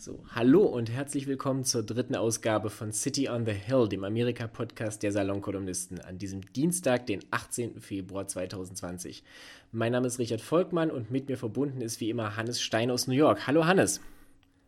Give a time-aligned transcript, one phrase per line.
[0.00, 5.02] So, hallo und herzlich willkommen zur dritten Ausgabe von City on the Hill, dem Amerika-Podcast
[5.02, 7.80] der Salonkolumnisten, an diesem Dienstag, den 18.
[7.80, 9.24] Februar 2020.
[9.72, 13.08] Mein Name ist Richard Volkmann und mit mir verbunden ist wie immer Hannes Stein aus
[13.08, 13.48] New York.
[13.48, 14.00] Hallo Hannes.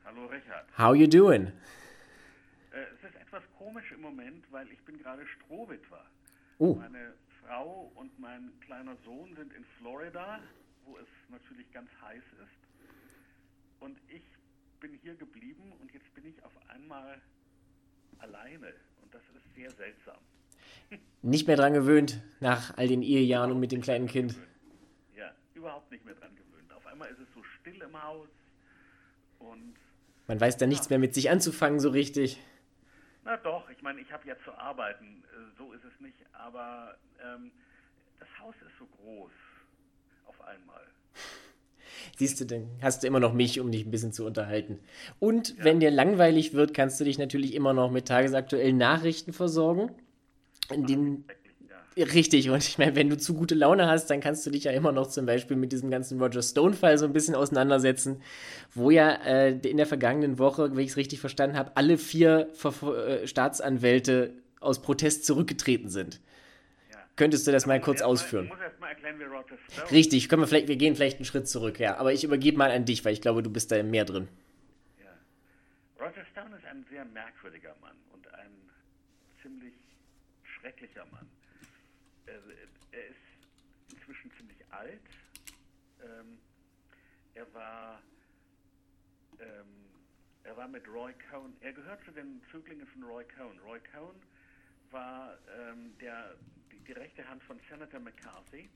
[0.04, 0.66] Hallo Richard.
[0.76, 1.52] How you doing?
[2.72, 6.06] Äh, es ist etwas komisch im Moment, weil ich bin gerade Strohwitwer.
[6.58, 6.74] Oh.
[6.74, 7.14] Meine
[7.46, 10.40] Frau und mein kleiner Sohn sind in Florida,
[10.86, 12.58] wo es natürlich ganz heiß ist.
[13.78, 14.22] Und ich
[14.80, 17.20] bin hier geblieben und jetzt bin ich auf einmal
[18.18, 20.16] alleine und das ist sehr seltsam.
[21.22, 24.34] Nicht mehr dran gewöhnt nach all den Ehejahren und mit dem kleinen Kind.
[25.14, 26.72] Ja, überhaupt nicht mehr dran gewöhnt.
[26.72, 28.28] Auf einmal ist es so still im Haus
[29.38, 29.74] und
[30.26, 32.40] Man weiß da nichts mehr mit sich anzufangen so richtig.
[33.24, 36.96] na doch, ich meine, ich habe ja zu arbeiten, äh, so ist es nicht, aber
[37.22, 37.50] ähm,
[38.18, 39.32] das Haus ist so groß
[40.26, 40.86] auf einmal.
[42.16, 44.78] Siehst du, dann hast du immer noch mich, um dich ein bisschen zu unterhalten.
[45.18, 49.90] Und wenn dir langweilig wird, kannst du dich natürlich immer noch mit tagesaktuellen Nachrichten versorgen.
[50.70, 51.24] In
[51.96, 52.04] Ja.
[52.04, 54.72] richtig, und ich meine, wenn du zu gute Laune hast, dann kannst du dich ja
[54.72, 58.22] immer noch zum Beispiel mit diesem ganzen Roger Stone-Fall so ein bisschen auseinandersetzen,
[58.74, 62.48] wo ja äh, in der vergangenen Woche, wenn ich es richtig verstanden habe, alle vier
[62.54, 66.20] Ver äh, Staatsanwälte aus Protest zurückgetreten sind.
[67.20, 68.46] Könntest du das mal kurz ausführen?
[68.46, 71.18] Ich muss erst mal erklären, wie Roger Stone Richtig, können wir vielleicht, wir gehen vielleicht
[71.18, 71.98] einen Schritt zurück, ja.
[71.98, 74.26] Aber ich übergebe mal an dich, weil ich glaube, du bist da mehr drin.
[74.98, 75.12] Ja.
[76.02, 78.50] Roger Stone ist ein sehr merkwürdiger Mann und ein
[79.42, 79.74] ziemlich
[80.44, 81.28] schrecklicher Mann.
[82.24, 82.36] Er,
[82.92, 85.02] er ist inzwischen ziemlich alt.
[86.02, 86.38] Ähm,
[87.34, 88.00] er war
[89.40, 89.90] ähm,
[90.44, 93.58] er war mit Roy Cohn, er gehört zu den Zöglingen von Roy Cohn.
[93.58, 94.16] Roy Cohn
[94.90, 96.34] war ähm, der,
[96.90, 98.68] die, rechte Hand von Senator McCarthy.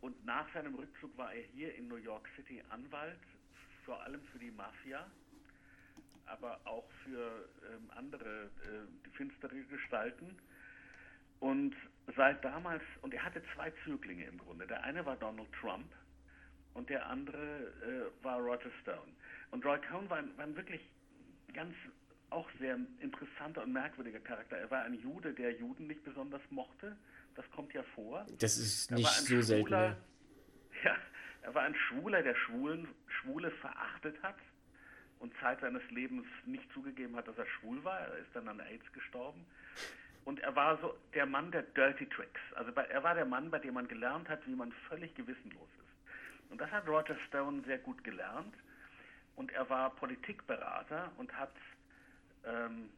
[0.00, 3.20] Und nach seinem Rückzug war er hier in New York City Anwalt,
[3.84, 5.06] vor allem für die Mafia,
[6.26, 10.36] aber auch für ähm, andere äh, finstere Gestalten.
[11.40, 11.74] Und
[12.16, 14.66] seit damals, und er hatte zwei Zöglinge im Grunde.
[14.66, 15.90] Der eine war Donald Trump
[16.74, 19.12] und der andere äh, war Roger Stone.
[19.50, 20.82] Und Roy Cohn war, war ein wirklich
[21.54, 21.74] ganz
[22.32, 24.56] auch sehr interessanter und merkwürdiger Charakter.
[24.56, 26.96] Er war ein Jude, der Juden nicht besonders mochte.
[27.34, 28.26] Das kommt ja vor.
[28.38, 29.68] Das ist nicht so selten.
[29.68, 29.96] Schwuler,
[30.84, 30.84] Ja.
[30.90, 30.96] ja,
[31.42, 34.36] er war ein Schwuler, der Schwulen, Schwule verachtet hat
[35.18, 38.00] und Zeit seines Lebens nicht zugegeben hat, dass er schwul war.
[38.00, 39.46] Er ist dann an AIDS gestorben.
[40.24, 42.40] Und er war so der Mann der Dirty Tricks.
[42.54, 45.68] Also bei, er war der Mann, bei dem man gelernt hat, wie man völlig gewissenlos
[45.78, 46.50] ist.
[46.50, 48.54] Und das hat Roger Stone sehr gut gelernt.
[49.36, 51.54] Und er war Politikberater und hat,
[52.46, 52.90] ähm,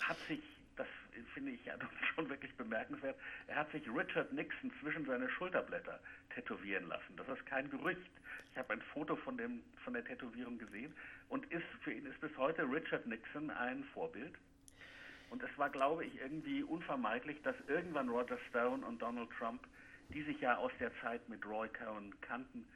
[0.00, 0.40] hat sich,
[0.76, 0.86] das
[1.34, 1.74] finde ich ja
[2.14, 6.00] schon wirklich bemerkenswert, er hat sich Richard Nixon zwischen seine Schulterblätter
[6.34, 7.16] tätowieren lassen.
[7.16, 8.10] Das ist kein Gerücht.
[8.52, 10.94] Ich habe ein Foto von, dem, von der Tätowierung gesehen
[11.28, 14.34] und ist, für ihn ist bis heute Richard Nixon ein Vorbild.
[15.30, 19.66] Und es war, glaube ich, irgendwie unvermeidlich, dass irgendwann Roger Stone und Donald Trump,
[20.10, 22.66] die sich ja aus der Zeit mit Roy Cohn kannten,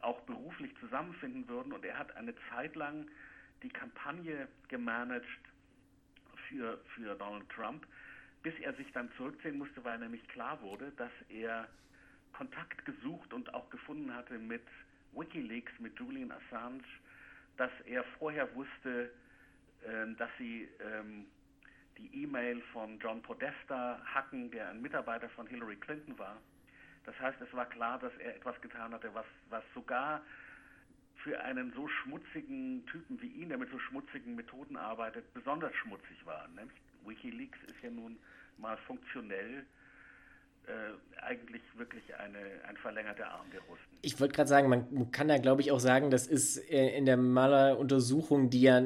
[0.00, 1.70] auch beruflich zusammenfinden würden.
[1.70, 3.06] Und er hat eine Zeit lang
[3.62, 5.26] die Kampagne gemanagt
[6.48, 7.86] für, für Donald Trump,
[8.42, 11.68] bis er sich dann zurückziehen musste, weil nämlich klar wurde, dass er
[12.32, 14.62] Kontakt gesucht und auch gefunden hatte mit
[15.12, 16.82] Wikileaks, mit Julian Assange,
[17.56, 19.12] dass er vorher wusste,
[19.86, 21.26] ähm, dass sie ähm,
[21.98, 26.40] die E-Mail von John Podesta hacken, der ein Mitarbeiter von Hillary Clinton war.
[27.04, 30.22] Das heißt, es war klar, dass er etwas getan hatte, was, was sogar
[31.22, 36.24] für einen so schmutzigen Typen wie ihn, der mit so schmutzigen Methoden arbeitet, besonders schmutzig
[36.24, 36.48] war.
[36.48, 38.16] Nämlich Wikileaks ist ja nun
[38.58, 39.64] mal funktionell
[40.66, 42.38] äh, eigentlich wirklich eine,
[42.68, 43.82] ein verlängerter Arm der Russen.
[44.02, 47.04] Ich wollte gerade sagen, man kann da glaube ich auch sagen, das ist äh, in
[47.04, 48.82] der Maler-Untersuchung, die ja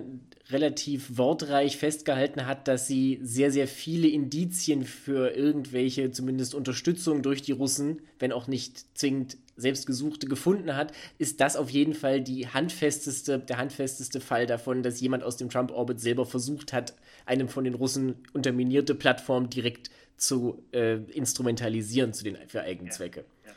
[0.51, 7.43] relativ wortreich festgehalten hat, dass sie sehr, sehr viele Indizien für irgendwelche, zumindest Unterstützung durch
[7.43, 12.47] die Russen, wenn auch nicht zwingend selbstgesuchte, gefunden hat, ist das auf jeden Fall die
[12.49, 16.95] handfesteste, der handfesteste Fall davon, dass jemand aus dem Trump-Orbit selber versucht hat,
[17.25, 23.25] eine von den Russen unterminierte Plattform direkt zu äh, instrumentalisieren zu den, für eigene Zwecke.
[23.45, 23.53] Ja.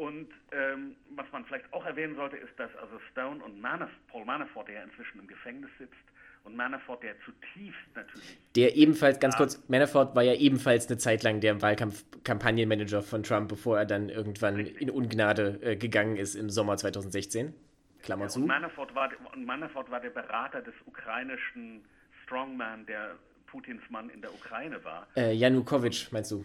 [0.00, 4.24] Und ähm, was man vielleicht auch erwähnen sollte, ist, dass also Stone und Manaf Paul
[4.24, 5.92] Manafort, der ja inzwischen im Gefängnis sitzt,
[6.44, 11.22] und Manafort, der zutiefst natürlich, Der ebenfalls, ganz kurz, Manafort war ja ebenfalls eine Zeit
[11.22, 16.48] lang der Wahlkampf-Kampagnenmanager von Trump, bevor er dann irgendwann in Ungnade äh, gegangen ist im
[16.48, 17.52] Sommer 2016.
[18.02, 18.40] Klammer ja, zu.
[18.40, 21.84] und Manafort, war, und Manafort war der Berater des ukrainischen
[22.22, 23.16] Strongman, der
[23.48, 25.06] Putins Mann in der Ukraine war.
[25.14, 26.42] Äh, Janukowitsch, meinst du?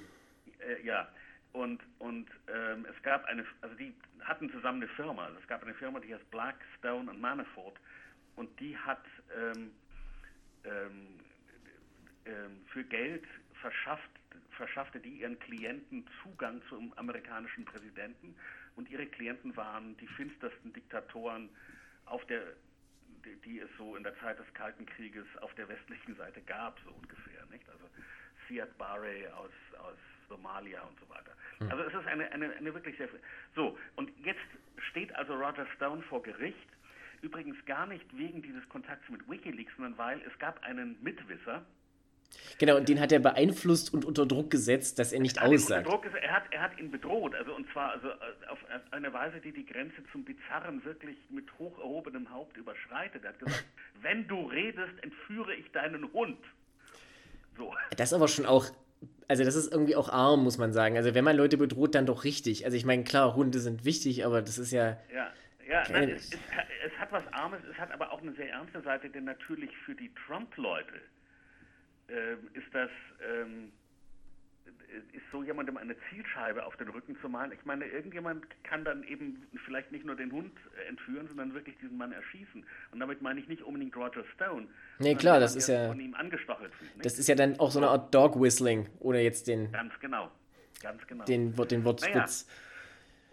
[0.59, 1.07] Äh, ja,
[1.55, 5.23] Und, und ähm, es gab eine, also die hatten zusammen eine Firma.
[5.23, 7.79] Also es gab eine Firma, die heißt Blackstone und Manafort.
[8.35, 9.71] Und die hat ähm,
[10.65, 11.07] ähm,
[12.25, 13.23] ähm, für Geld
[13.61, 14.09] verschafft,
[14.51, 18.35] verschaffte die ihren Klienten Zugang zum amerikanischen Präsidenten.
[18.75, 21.49] Und ihre Klienten waren die finstersten Diktatoren
[22.05, 22.41] auf der
[23.43, 26.91] die es so in der Zeit des Kalten Krieges auf der westlichen Seite gab, so
[26.91, 27.43] ungefähr.
[27.49, 27.67] Nicht?
[27.69, 27.85] Also
[28.47, 29.49] Siad Barre aus,
[29.79, 31.31] aus Somalia und so weiter.
[31.59, 31.71] Hm.
[31.71, 33.07] Also es ist eine, eine, eine wirklich sehr...
[33.55, 34.39] So, und jetzt
[34.89, 36.67] steht also Roger Stone vor Gericht,
[37.21, 41.63] übrigens gar nicht wegen dieses Kontakts mit Wikileaks, sondern weil es gab einen Mitwisser,
[42.57, 45.87] Genau, und den hat er beeinflusst und unter Druck gesetzt, dass er nicht er aussagt.
[45.87, 48.59] Druck, er, hat, er hat ihn bedroht, also und zwar also äh, auf
[48.91, 53.23] eine Weise, die die Grenze zum Bizarren wirklich mit hoch erhobenem Haupt überschreitet.
[53.23, 53.65] Er hat gesagt,
[54.01, 56.39] wenn du redest, entführe ich deinen Hund.
[57.57, 57.73] So.
[57.97, 58.65] Das ist aber schon auch,
[59.27, 60.97] also das ist irgendwie auch arm, muss man sagen.
[60.97, 62.65] Also wenn man Leute bedroht, dann doch richtig.
[62.65, 64.97] Also ich meine, klar, Hunde sind wichtig, aber das ist ja...
[65.13, 65.31] Ja.
[65.67, 66.39] Ja, nein, es, es,
[66.85, 69.95] es hat was Armes, es hat aber auch eine sehr ernste Seite, denn natürlich für
[69.95, 71.01] die Trump-Leute
[72.07, 72.91] äh, ist das
[73.27, 73.71] ähm,
[75.13, 77.51] ist so jemandem eine Zielscheibe auf den Rücken zu malen.
[77.51, 80.51] Ich meine, irgendjemand kann dann eben vielleicht nicht nur den Hund
[80.87, 82.65] entführen, sondern wirklich diesen Mann erschießen.
[82.91, 84.67] Und damit meine ich nicht unbedingt Roger Stone.
[84.99, 85.87] Nee, klar, das ist ja.
[85.87, 89.19] Von ihm angestachelt fühlt, Das ist ja dann auch so eine Art Dog Whistling, oder
[89.19, 89.71] jetzt den.
[89.71, 90.31] Ganz genau.
[90.81, 91.25] Ganz genau.
[91.25, 92.13] Den, den Wortwitz.
[92.13, 92.25] Naja.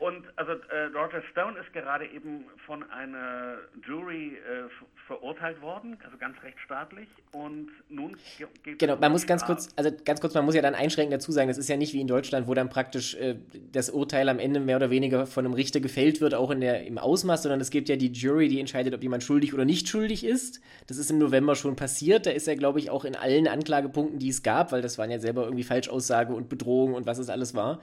[0.02, 4.68] Und also äh, Roger Stone ist gerade eben von einer Jury äh,
[5.06, 7.06] verurteilt worden, also ganz rechtsstaatlich.
[7.30, 8.16] Und nun
[8.64, 11.30] geht Genau, man muss ganz kurz, also ganz kurz, man muss ja dann einschränkend dazu
[11.30, 13.36] sagen, das ist ja nicht wie in Deutschland, wo dann praktisch äh,
[13.70, 16.84] das Urteil am Ende mehr oder weniger von einem Richter gefällt wird, auch in der,
[16.84, 19.88] im Ausmaß, sondern es gibt ja die Jury, die entscheidet, ob jemand schuldig oder nicht
[19.88, 20.60] schuldig ist.
[20.88, 22.26] Das ist im November schon passiert.
[22.26, 25.12] Da ist er, glaube ich, auch in allen Anklagepunkten, die es gab, weil das waren
[25.12, 27.80] ja selber irgendwie Falschaussage und Bedrohung und was es alles war, ja.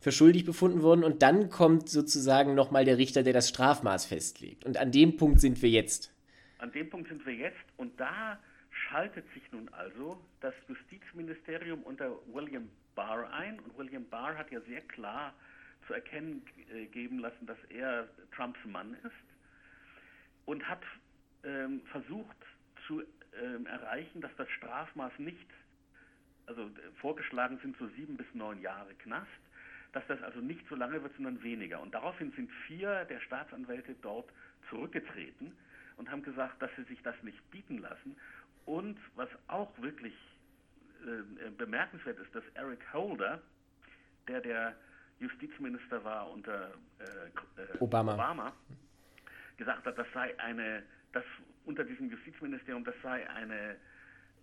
[0.00, 1.02] für schuldig befunden worden.
[1.02, 4.64] Und dann kommt sozusagen nochmal der Richter, der das Strafmaß festlegt.
[4.64, 6.12] Und an dem Punkt sind wir jetzt.
[6.58, 8.38] An dem Punkt sind wir jetzt und da
[8.70, 14.60] schaltet sich nun also das Justizministerium unter William Barr ein und William Barr hat ja
[14.62, 15.34] sehr klar
[15.86, 16.42] zu erkennen
[16.72, 19.12] äh, geben lassen, dass er Trumps Mann ist
[20.44, 20.82] und hat
[21.44, 22.36] ähm, versucht
[22.86, 23.02] zu
[23.40, 25.46] ähm, erreichen, dass das Strafmaß nicht,
[26.46, 26.70] also
[27.00, 29.28] vorgeschlagen sind so sieben bis neun Jahre Knast,
[29.92, 31.80] dass das also nicht so lange wird, sondern weniger.
[31.80, 34.30] Und daraufhin sind vier der Staatsanwälte dort
[34.70, 35.52] zurückgetreten
[35.96, 38.16] und haben gesagt, dass sie sich das nicht bieten lassen.
[38.64, 40.14] Und was auch wirklich
[41.04, 43.40] äh, bemerkenswert ist, dass Eric Holder,
[44.28, 44.76] der der
[45.20, 48.14] Justizminister war unter äh, äh Obama.
[48.14, 48.52] Obama,
[49.56, 51.24] gesagt hat, das sei eine, das
[51.64, 53.76] unter diesem Justizministerium, das sei eine,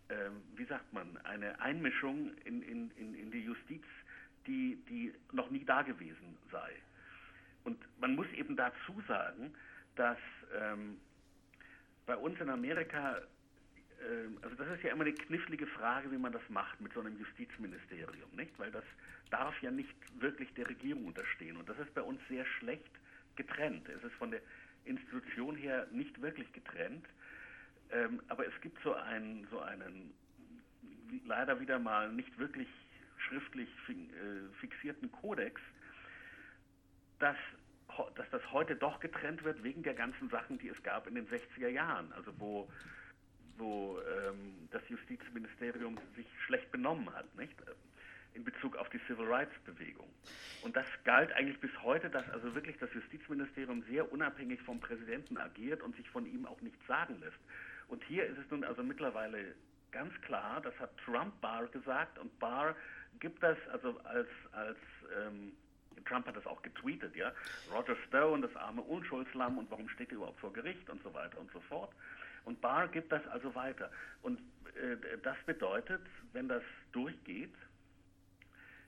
[0.08, 3.84] äh, wie sagt man, eine Einmischung in, in, in, in die Justiz,
[4.50, 6.72] die, die noch nie da gewesen sei.
[7.64, 9.54] Und man muss eben dazu sagen,
[9.96, 10.18] dass
[10.60, 11.00] ähm,
[12.06, 16.32] bei uns in Amerika, äh, also das ist ja immer eine knifflige Frage, wie man
[16.32, 18.58] das macht mit so einem Justizministerium, nicht?
[18.58, 18.86] Weil das
[19.30, 21.58] darf ja nicht wirklich der Regierung unterstehen.
[21.58, 22.92] Und das ist bei uns sehr schlecht
[23.36, 23.88] getrennt.
[23.90, 24.42] Es ist von der
[24.86, 27.06] Institution her nicht wirklich getrennt.
[27.92, 30.12] Ähm, aber es gibt so einen, so einen
[31.26, 32.68] leider wieder mal nicht wirklich
[33.30, 35.62] schriftlich äh, fixierten Kodex,
[37.20, 37.38] dass,
[38.16, 41.28] dass das heute doch getrennt wird wegen der ganzen Sachen, die es gab in den
[41.28, 42.70] 60er Jahren, also wo,
[43.58, 47.56] wo ähm, das Justizministerium sich schlecht benommen hat, nicht?
[48.36, 50.08] in Bezug auf die Civil Rights Bewegung.
[50.62, 55.38] Und das galt eigentlich bis heute, dass also wirklich das Justizministerium sehr unabhängig vom Präsidenten
[55.38, 57.40] agiert und sich von ihm auch nichts sagen lässt.
[57.88, 59.56] Und hier ist es nun also mittlerweile
[59.92, 62.76] ganz klar, das hat Trump Barr gesagt und Barr
[63.20, 64.78] gibt das, also als, als
[65.18, 65.54] ähm,
[66.06, 67.32] Trump hat das auch getweetet, ja,
[67.74, 71.40] Roger Stone, das arme Unschuldslamm und warum steht er überhaupt vor Gericht und so weiter
[71.40, 71.92] und so fort.
[72.46, 73.92] Und Barr gibt das also weiter.
[74.22, 74.40] Und
[74.76, 76.02] äh, das bedeutet,
[76.34, 77.54] wenn das durchgeht,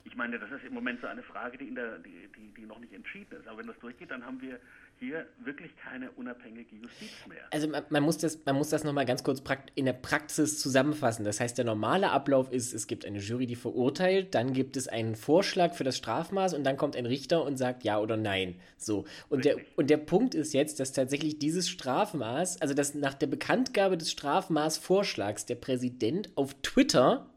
[0.03, 2.79] ich meine, das ist im Moment so eine Frage, die, der, die, die, die noch
[2.79, 3.47] nicht entschieden ist.
[3.47, 4.59] Aber wenn das durchgeht, dann haben wir
[5.01, 7.41] hier wirklich keine unabhängige Justiz mehr.
[7.49, 9.41] Also man, man muss das, man muss das nochmal ganz kurz
[9.73, 11.25] in der Praxis zusammenfassen.
[11.25, 14.87] Das heißt, der normale Ablauf ist, es gibt eine Jury, die verurteilt, dann gibt es
[14.87, 18.55] einen Vorschlag für das Strafmaß und dann kommt ein Richter und sagt ja oder nein.
[18.77, 19.05] So.
[19.27, 23.27] Und der, und der Punkt ist jetzt, dass tatsächlich dieses Strafmaß, also dass nach der
[23.27, 27.27] Bekanntgabe des Strafmaßvorschlags der Präsident auf Twitter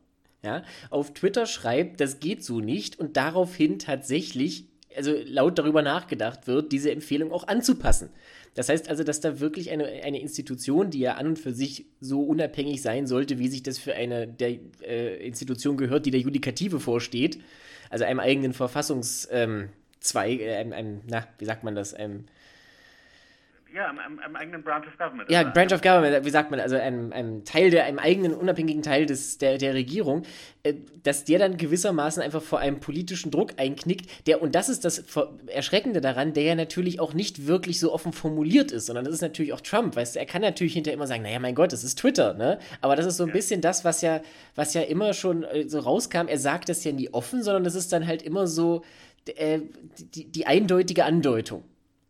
[0.43, 6.47] ja, auf Twitter schreibt, das geht so nicht und daraufhin tatsächlich also laut darüber nachgedacht
[6.47, 8.11] wird, diese Empfehlung auch anzupassen.
[8.55, 11.87] Das heißt also, dass da wirklich eine, eine Institution, die ja an und für sich
[12.01, 16.21] so unabhängig sein sollte, wie sich das für eine der äh, Institution gehört, die der
[16.21, 17.41] Judikative vorsteht,
[17.91, 19.71] also einem eigenen Verfassungszweig, ähm,
[20.13, 22.27] äh, einem, einem, na, wie sagt man das, einem
[23.75, 25.29] ja, am, am, eigenen Branch of Government.
[25.29, 28.83] Ja, Branch of Government, wie sagt man, also einem, einem Teil der, einem eigenen unabhängigen
[28.83, 30.23] Teil des, der, der Regierung,
[30.63, 34.85] äh, dass der dann gewissermaßen einfach vor einem politischen Druck einknickt, der, und das ist
[34.85, 35.05] das
[35.49, 39.23] Erschreckende daran, der ja natürlich auch nicht wirklich so offen formuliert ist, sondern das ist
[39.23, 41.83] natürlich auch Trump, weißt du, er kann natürlich hinterher immer sagen, naja, mein Gott, das
[41.83, 42.61] ist Twitter, ne?
[42.81, 43.35] Aber das ist so ein ja.
[43.35, 44.21] bisschen das, was ja,
[44.55, 47.75] was ja immer schon äh, so rauskam, er sagt das ja nie offen, sondern das
[47.75, 48.85] ist dann halt immer so
[49.27, 49.59] äh,
[50.15, 51.65] die, die eindeutige Andeutung.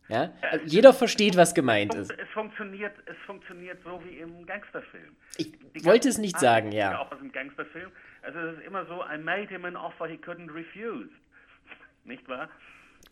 [0.07, 0.33] Ja?
[0.41, 2.19] ja Jeder versteht, was gemeint es ist.
[2.19, 5.15] Es funktioniert, es funktioniert so wie im Gangsterfilm.
[5.37, 6.99] Ich Die wollte es nicht sagen, ja.
[6.99, 7.91] Auch aus dem Gangsterfilm.
[8.21, 11.09] Also es ist immer so, I made him an offer he couldn't refuse.
[12.03, 12.49] Nicht wahr?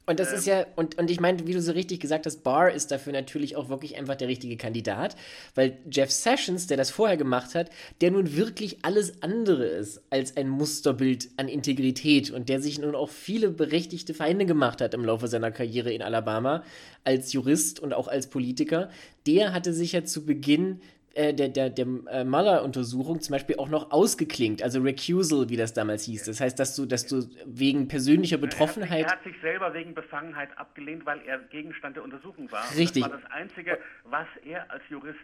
[0.06, 2.44] Und das ähm, ist ja, und, und ich meine, wie du so richtig gesagt hast,
[2.44, 5.16] Barr ist dafür natürlich auch wirklich einfach der richtige Kandidat,
[5.56, 7.70] weil Jeff Sessions, der das vorher gemacht hat,
[8.02, 12.96] der nun wirklich alles andere ist als ein Musterbild an Integrität und der sich nun
[12.96, 16.64] auch viele berechtigte Feinde gemacht hat im Laufe seiner Karriere in Alabama
[17.04, 18.90] als Jurist und auch als Politiker,
[19.26, 20.82] der hatte sich ja zu Beginn
[21.13, 25.74] äh, der, der, der äh, Mueller-Untersuchung zum Beispiel auch noch ausgeklinkt, also Recusal, wie das
[25.74, 26.25] damals hieß.
[26.25, 29.05] Das heißt, dass du, dass du wegen persönlicher Betroffenheit.
[29.05, 32.51] Er hat, sich, er hat sich selber wegen Befangenheit abgelehnt, weil er Gegenstand der Untersuchung
[32.51, 32.63] war.
[32.75, 33.03] Richtig.
[33.03, 35.20] das war das Einzige, was er als Jurist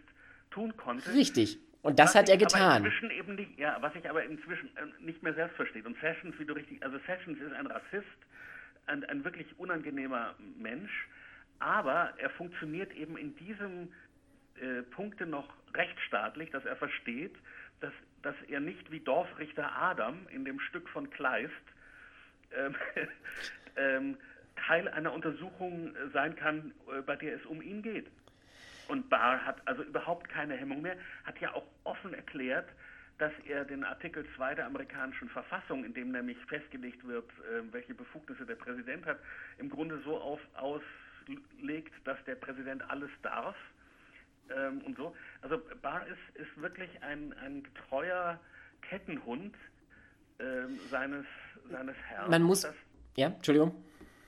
[0.50, 1.12] tun konnte.
[1.12, 1.58] Richtig.
[1.82, 2.82] Und das was hat er getan.
[2.82, 5.82] nicht, ja, was ich aber inzwischen äh, nicht mehr selbst verstehe.
[5.82, 8.06] Und Sessions, wie du richtig, also Sessions ist ein Rassist,
[8.86, 11.08] ein, ein wirklich unangenehmer Mensch,
[11.58, 13.88] aber er funktioniert eben in diesem
[14.60, 17.34] äh, Punkte noch rechtsstaatlich, dass er versteht,
[17.80, 21.52] dass, dass er nicht wie Dorfrichter Adam in dem Stück von Kleist
[22.56, 22.74] ähm,
[23.76, 24.16] ähm,
[24.56, 28.06] Teil einer Untersuchung sein kann, äh, bei der es um ihn geht.
[28.88, 32.68] Und Barr hat also überhaupt keine Hemmung mehr, hat ja auch offen erklärt,
[33.18, 37.94] dass er den Artikel 2 der amerikanischen Verfassung, in dem nämlich festgelegt wird, äh, welche
[37.94, 39.18] Befugnisse der Präsident hat,
[39.58, 43.56] im Grunde so auf, auslegt, dass der Präsident alles darf
[44.56, 45.14] ähm, und so.
[45.42, 48.40] Also Barr ist, ist wirklich ein, ein getreuer
[48.82, 49.54] Kettenhund
[50.38, 51.26] ähm, seines,
[51.70, 52.30] seines Herrn.
[52.30, 52.62] Man muss.
[52.62, 52.74] Das,
[53.16, 53.84] ja, Entschuldigung.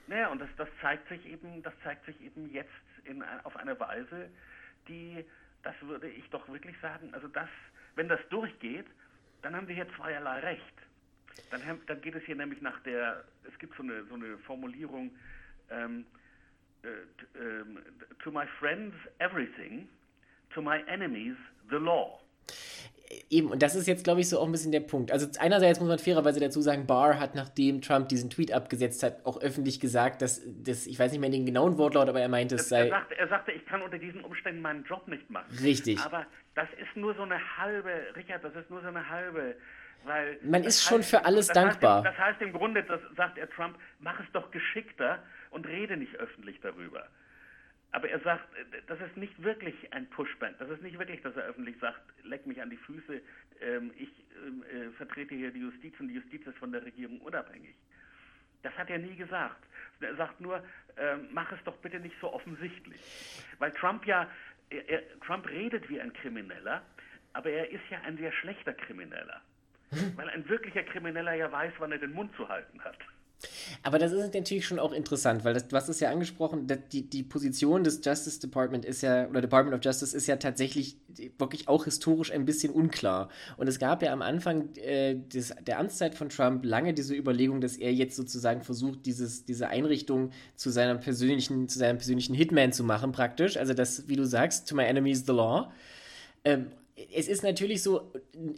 [0.07, 2.69] Naja, und das, das zeigt sich eben, das zeigt sich eben jetzt
[3.05, 4.29] in, auf eine Weise,
[4.87, 5.25] die,
[5.63, 7.49] das würde ich doch wirklich sagen, also das,
[7.95, 8.85] wenn das durchgeht,
[9.41, 10.73] dann haben wir hier zweierlei Recht.
[11.51, 15.11] Dann, dann geht es hier nämlich nach der, es gibt so eine, so eine Formulierung,
[15.69, 16.05] ähm,
[16.83, 17.79] äh, ähm,
[18.19, 19.87] to my friends everything,
[20.53, 21.35] to my enemies
[21.69, 22.19] the law.
[23.29, 25.11] Eben, und das ist jetzt, glaube ich, so auch ein bisschen der Punkt.
[25.11, 29.23] Also einerseits muss man fairerweise dazu sagen, Barr hat, nachdem Trump diesen Tweet abgesetzt hat,
[29.25, 32.55] auch öffentlich gesagt, dass, dass ich weiß nicht mehr den genauen Wortlaut, aber er meinte,
[32.55, 32.87] es sei...
[32.87, 35.45] Er sagte, er sagte, ich kann unter diesen Umständen meinen Job nicht machen.
[35.61, 35.99] Richtig.
[35.99, 39.55] Aber das ist nur so eine halbe, Richard, das ist nur so eine halbe...
[40.05, 42.03] Weil man ist schon heißt, für alles das dankbar.
[42.03, 45.19] Heißt, das heißt im Grunde, das sagt er Trump, mach es doch geschickter
[45.51, 47.07] und rede nicht öffentlich darüber.
[47.93, 48.43] Aber er sagt,
[48.87, 50.57] das ist nicht wirklich ein Pushback.
[50.57, 53.21] Das ist nicht wirklich, dass er öffentlich sagt, leck mich an die Füße,
[53.61, 54.09] ähm, ich
[54.45, 57.75] ähm, äh, vertrete hier die Justiz und die Justiz ist von der Regierung unabhängig.
[58.63, 59.63] Das hat er nie gesagt.
[59.99, 60.63] Er sagt nur,
[60.97, 62.99] ähm, mach es doch bitte nicht so offensichtlich.
[63.59, 64.27] Weil Trump ja,
[64.71, 66.81] er, er, Trump redet wie ein Krimineller,
[67.33, 69.39] aber er ist ja ein sehr schlechter Krimineller.
[70.15, 72.97] Weil ein wirklicher Krimineller ja weiß, wann er den Mund zu halten hat.
[73.81, 77.23] Aber das ist natürlich schon auch interessant, weil das, hast es ja angesprochen, die, die
[77.23, 80.97] Position des Justice Department ist ja, oder Department of Justice ist ja tatsächlich
[81.37, 83.29] wirklich auch historisch ein bisschen unklar.
[83.57, 87.61] Und es gab ja am Anfang äh, des, der Amtszeit von Trump lange diese Überlegung,
[87.61, 92.71] dass er jetzt sozusagen versucht, dieses, diese Einrichtung zu seinem persönlichen, zu seinem persönlichen Hitman
[92.71, 93.57] zu machen, praktisch.
[93.57, 95.71] Also das, wie du sagst, to my enemy is the law.
[96.45, 98.11] Ähm, es ist natürlich so,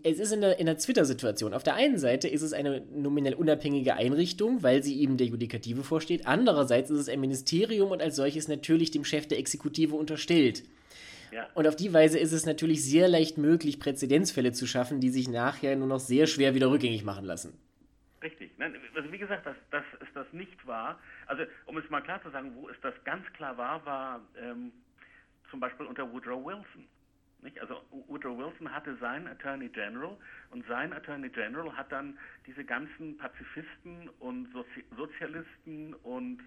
[0.03, 1.53] es ist in der, in der Twitter-Situation.
[1.53, 5.83] Auf der einen Seite ist es eine nominell unabhängige Einrichtung, weil sie eben der Judikative
[5.83, 6.27] vorsteht.
[6.27, 10.63] Andererseits ist es ein Ministerium und als solches natürlich dem Chef der Exekutive unterstellt.
[11.31, 11.47] Ja.
[11.53, 15.27] Und auf die Weise ist es natürlich sehr leicht möglich, Präzedenzfälle zu schaffen, die sich
[15.29, 17.57] nachher nur noch sehr schwer wieder rückgängig machen lassen.
[18.21, 18.51] Richtig.
[18.95, 20.99] Also wie gesagt, dass, dass es das nicht war.
[21.27, 24.71] Also um es mal klar zu sagen, wo es das ganz klar war, war ähm,
[25.49, 26.87] zum Beispiel unter Woodrow Wilson.
[27.45, 27.61] Nicht?
[27.61, 30.17] Also Woodrow Wilson hatte seinen Attorney General
[30.49, 36.41] und sein Attorney General hat dann diese ganzen Pazifisten und Sozi Sozialisten und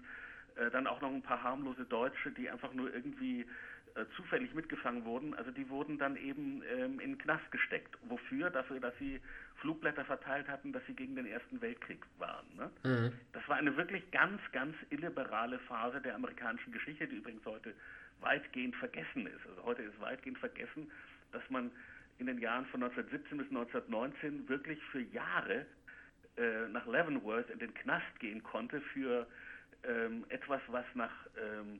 [0.55, 3.45] äh, dann auch noch ein paar harmlose Deutsche, die einfach nur irgendwie
[3.95, 7.97] äh, zufällig mitgefangen wurden, also die wurden dann eben ähm, in den Knast gesteckt.
[8.03, 8.49] Wofür?
[8.49, 9.19] Dafür, dass sie
[9.55, 12.45] Flugblätter verteilt hatten, dass sie gegen den Ersten Weltkrieg waren.
[12.55, 12.69] Ne?
[12.83, 13.11] Mhm.
[13.33, 17.73] Das war eine wirklich ganz, ganz illiberale Phase der amerikanischen Geschichte, die übrigens heute
[18.21, 19.47] weitgehend vergessen ist.
[19.47, 20.91] Also heute ist weitgehend vergessen,
[21.31, 21.71] dass man
[22.17, 25.65] in den Jahren von 1917 bis 1919 wirklich für Jahre
[26.37, 29.27] äh, nach Leavenworth in den Knast gehen konnte für
[29.83, 31.79] ähm, etwas, was nach ähm,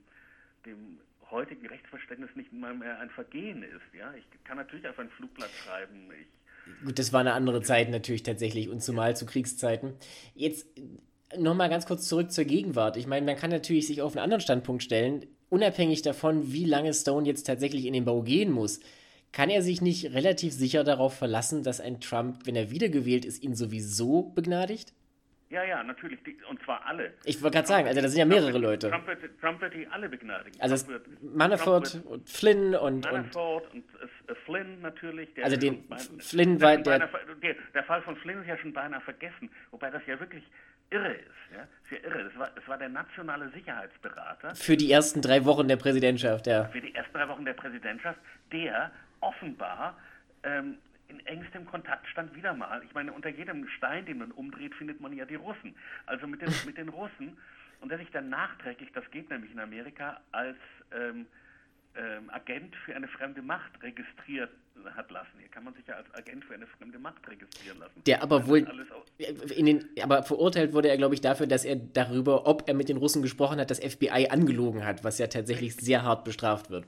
[0.65, 3.93] dem heutigen Rechtsverständnis nicht mal mehr ein Vergehen ist.
[3.93, 6.09] Ja, ich kann natürlich auf einen Flugblatt schreiben.
[6.19, 6.27] Ich,
[6.85, 9.93] Gut, das war eine andere Zeit natürlich tatsächlich und zumal zu Kriegszeiten.
[10.35, 10.67] Jetzt
[11.37, 12.97] nochmal ganz kurz zurück zur Gegenwart.
[12.97, 16.93] Ich meine, man kann natürlich sich auf einen anderen Standpunkt stellen, unabhängig davon, wie lange
[16.93, 18.79] Stone jetzt tatsächlich in den Bau gehen muss.
[19.31, 23.43] Kann er sich nicht relativ sicher darauf verlassen, dass ein Trump, wenn er wiedergewählt ist,
[23.43, 24.93] ihn sowieso begnadigt?
[25.49, 26.21] Ja, ja, natürlich.
[26.23, 27.13] Die, und zwar alle.
[27.25, 28.89] Ich wollte gerade sagen, also da sind ja mehrere Trump, Leute.
[28.91, 30.61] Trump wird, Trump wird die alle begnadigen.
[30.61, 33.05] Also Trump wird, Manafort wird, und Flynn und.
[33.05, 35.29] Manafort und, und äh, Flynn natürlich.
[35.43, 35.83] also den
[36.19, 37.83] Flynn war der, der, der.
[37.83, 40.43] Fall von Flynn ist ja schon beinahe vergessen, wobei das ja wirklich
[40.91, 41.25] irre ist.
[41.51, 41.59] Ja?
[41.59, 42.23] Das ist ja irre.
[42.25, 44.53] Das war, das war der nationale Sicherheitsberater.
[44.53, 46.65] Für die ersten drei Wochen der Präsidentschaft, ja.
[46.65, 48.19] Für die ersten drei Wochen der Präsidentschaft,
[48.51, 48.91] der
[49.21, 49.97] offenbar
[50.43, 50.77] ähm,
[51.09, 52.81] in engstem Kontakt stand wieder mal.
[52.83, 55.75] Ich meine, unter jedem Stein, den man umdreht, findet man ja die Russen.
[56.05, 57.37] Also mit den, mit den Russen.
[57.81, 60.57] Und der sich dann nachträglich, das geht nämlich in Amerika, als
[60.91, 61.25] ähm,
[61.95, 64.51] ähm, Agent für eine fremde Macht registriert
[64.95, 65.31] hat lassen.
[65.39, 68.01] Hier kann man sich ja als Agent für eine fremde Macht registrieren lassen.
[68.05, 68.67] Der aber wohl
[69.17, 72.89] in den, aber verurteilt wurde er, glaube ich, dafür, dass er darüber, ob er mit
[72.89, 75.85] den Russen gesprochen hat, das FBI angelogen hat, was ja tatsächlich Richtig.
[75.85, 76.85] sehr hart bestraft wird.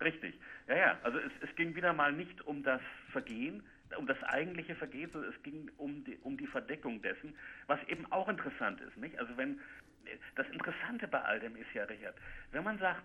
[0.00, 0.34] Richtig.
[0.68, 2.80] Ja, ja, also es, es ging wieder mal nicht um das
[3.12, 3.62] Vergehen,
[3.96, 7.34] um das eigentliche Vergehen, sondern es ging um die, um die Verdeckung dessen,
[7.66, 8.96] was eben auch interessant ist.
[8.96, 9.18] Nicht?
[9.18, 9.60] Also wenn
[10.34, 12.16] das Interessante bei all dem ist ja, Richard,
[12.52, 13.04] wenn man sagt,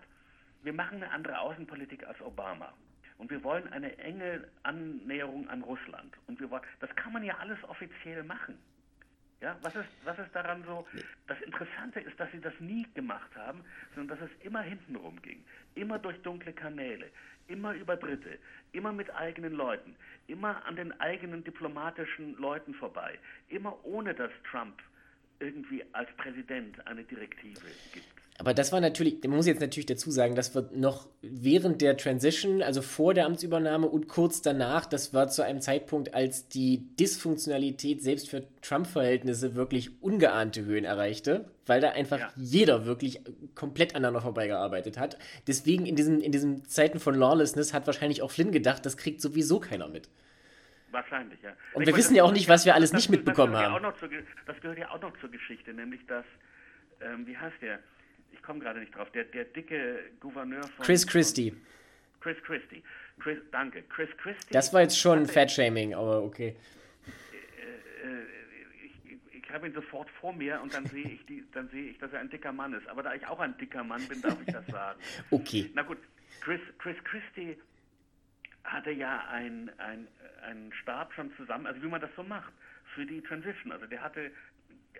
[0.62, 2.72] wir machen eine andere Außenpolitik als Obama
[3.18, 7.36] und wir wollen eine enge Annäherung an Russland und wir wollen, das kann man ja
[7.38, 8.58] alles offiziell machen.
[9.40, 10.86] Ja, was ist, was ist daran so?
[11.26, 15.44] Das Interessante ist, dass sie das nie gemacht haben, sondern dass es immer hintenrum ging.
[15.74, 17.10] Immer durch dunkle Kanäle,
[17.48, 18.38] immer über Dritte,
[18.72, 19.96] immer mit eigenen Leuten,
[20.26, 23.18] immer an den eigenen diplomatischen Leuten vorbei,
[23.48, 24.80] immer ohne dass Trump
[25.40, 28.21] irgendwie als Präsident eine Direktive gibt.
[28.42, 31.96] Aber das war natürlich, man muss jetzt natürlich dazu sagen, das wird noch während der
[31.96, 36.82] Transition, also vor der Amtsübernahme und kurz danach, das war zu einem Zeitpunkt, als die
[36.98, 42.32] Dysfunktionalität selbst für Trump-Verhältnisse wirklich ungeahnte Höhen erreichte, weil da einfach ja.
[42.34, 43.20] jeder wirklich
[43.54, 45.18] komplett aneinander vorbeigearbeitet hat.
[45.46, 49.20] Deswegen in diesen, in diesen Zeiten von Lawlessness hat wahrscheinlich auch Flynn gedacht, das kriegt
[49.20, 50.08] sowieso keiner mit.
[50.90, 51.52] Wahrscheinlich, ja.
[51.74, 53.84] Und ich wir wissen ja auch nicht, was wir alles das, nicht mitbekommen das haben.
[53.84, 54.08] Ja zur,
[54.46, 56.24] das gehört ja auch noch zur Geschichte, nämlich dass,
[57.00, 57.78] ähm, wie heißt der?
[58.32, 59.10] Ich komme gerade nicht drauf.
[59.12, 60.84] Der, der dicke Gouverneur von.
[60.84, 61.54] Chris Christie.
[62.20, 62.82] Chris Christie.
[63.18, 63.82] Chris, danke.
[63.82, 64.52] Chris Christie.
[64.52, 66.56] Das war jetzt schon Fat-Shaming, aber okay.
[67.32, 68.24] Äh, äh,
[68.84, 71.98] ich, ich habe ihn sofort vor mir und dann sehe ich, die, dann sehe ich,
[71.98, 72.86] dass er ein dicker Mann ist.
[72.88, 75.00] Aber da ich auch ein dicker Mann bin, darf ich das sagen.
[75.30, 75.70] okay.
[75.74, 75.98] Na gut,
[76.40, 77.56] Chris, Chris Christie
[78.64, 79.70] hatte ja einen
[80.42, 82.52] ein Stab schon zusammen, also wie man das so macht,
[82.94, 83.72] für die Transition.
[83.72, 84.30] Also der hatte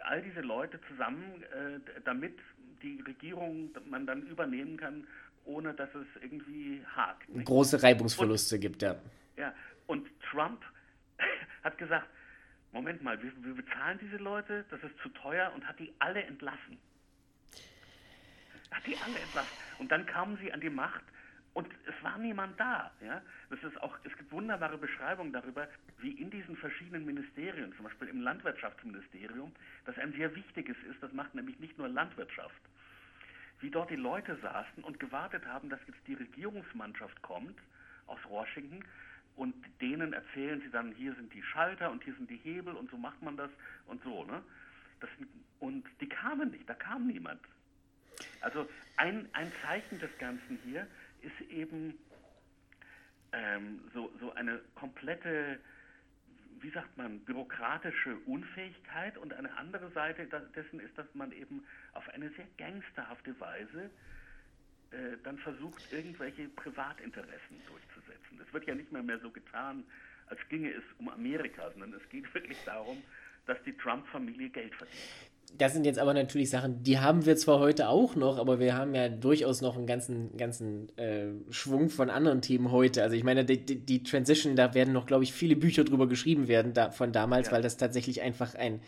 [0.04, 2.38] all diese Leute zusammen, äh, damit
[2.82, 5.06] die Regierung man dann übernehmen kann,
[5.44, 7.28] ohne dass es irgendwie hakt.
[7.28, 7.46] Nicht?
[7.46, 8.96] Große Reibungsverluste und, gibt, ja.
[9.36, 9.54] Ja,
[9.86, 10.62] und Trump
[11.64, 12.08] hat gesagt,
[12.72, 16.22] Moment mal, wir, wir bezahlen diese Leute, das ist zu teuer und hat die alle
[16.22, 16.78] entlassen.
[18.70, 19.50] Hat die alle entlassen.
[19.78, 21.04] Und dann kamen sie an die Macht
[21.54, 22.90] und es war niemand da.
[23.04, 23.20] Ja?
[23.50, 28.08] Das ist auch, es gibt wunderbare Beschreibungen darüber, wie in diesen verschiedenen Ministerien, zum Beispiel
[28.08, 29.52] im Landwirtschaftsministerium,
[29.84, 32.60] das ein sehr wichtiges ist, das macht nämlich nicht nur Landwirtschaft,
[33.60, 37.58] wie dort die Leute saßen und gewartet haben, dass jetzt die Regierungsmannschaft kommt
[38.06, 38.82] aus Washington
[39.36, 42.90] und denen erzählen sie dann, hier sind die Schalter und hier sind die Hebel und
[42.90, 43.50] so macht man das
[43.86, 44.24] und so.
[44.24, 44.42] Ne?
[45.00, 45.10] Das,
[45.60, 47.40] und die kamen nicht, da kam niemand.
[48.40, 50.86] Also ein, ein Zeichen des Ganzen hier
[51.22, 51.98] ist eben
[53.32, 55.58] ähm, so, so eine komplette,
[56.60, 62.08] wie sagt man, bürokratische Unfähigkeit und eine andere Seite dessen ist, dass man eben auf
[62.10, 63.90] eine sehr gangsterhafte Weise
[64.90, 68.40] äh, dann versucht, irgendwelche Privatinteressen durchzusetzen.
[68.46, 69.84] Es wird ja nicht mehr, mehr so getan,
[70.26, 73.02] als ginge es um Amerika, sondern es geht wirklich darum,
[73.46, 77.58] dass die Trump-Familie Geld verdient das sind jetzt aber natürlich Sachen, die haben wir zwar
[77.58, 82.10] heute auch noch, aber wir haben ja durchaus noch einen ganzen, ganzen äh, Schwung von
[82.10, 83.02] anderen Themen heute.
[83.02, 86.08] Also ich meine, die, die, die Transition, da werden noch, glaube ich, viele Bücher drüber
[86.08, 87.52] geschrieben werden da, von damals, ja.
[87.52, 88.80] weil das tatsächlich einfach ein,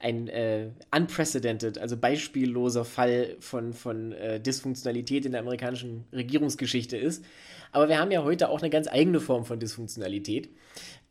[0.00, 7.24] ein äh, unprecedented, also beispielloser Fall von, von äh, Dysfunktionalität in der amerikanischen Regierungsgeschichte ist.
[7.72, 10.48] Aber wir haben ja heute auch eine ganz eigene Form von Dysfunktionalität.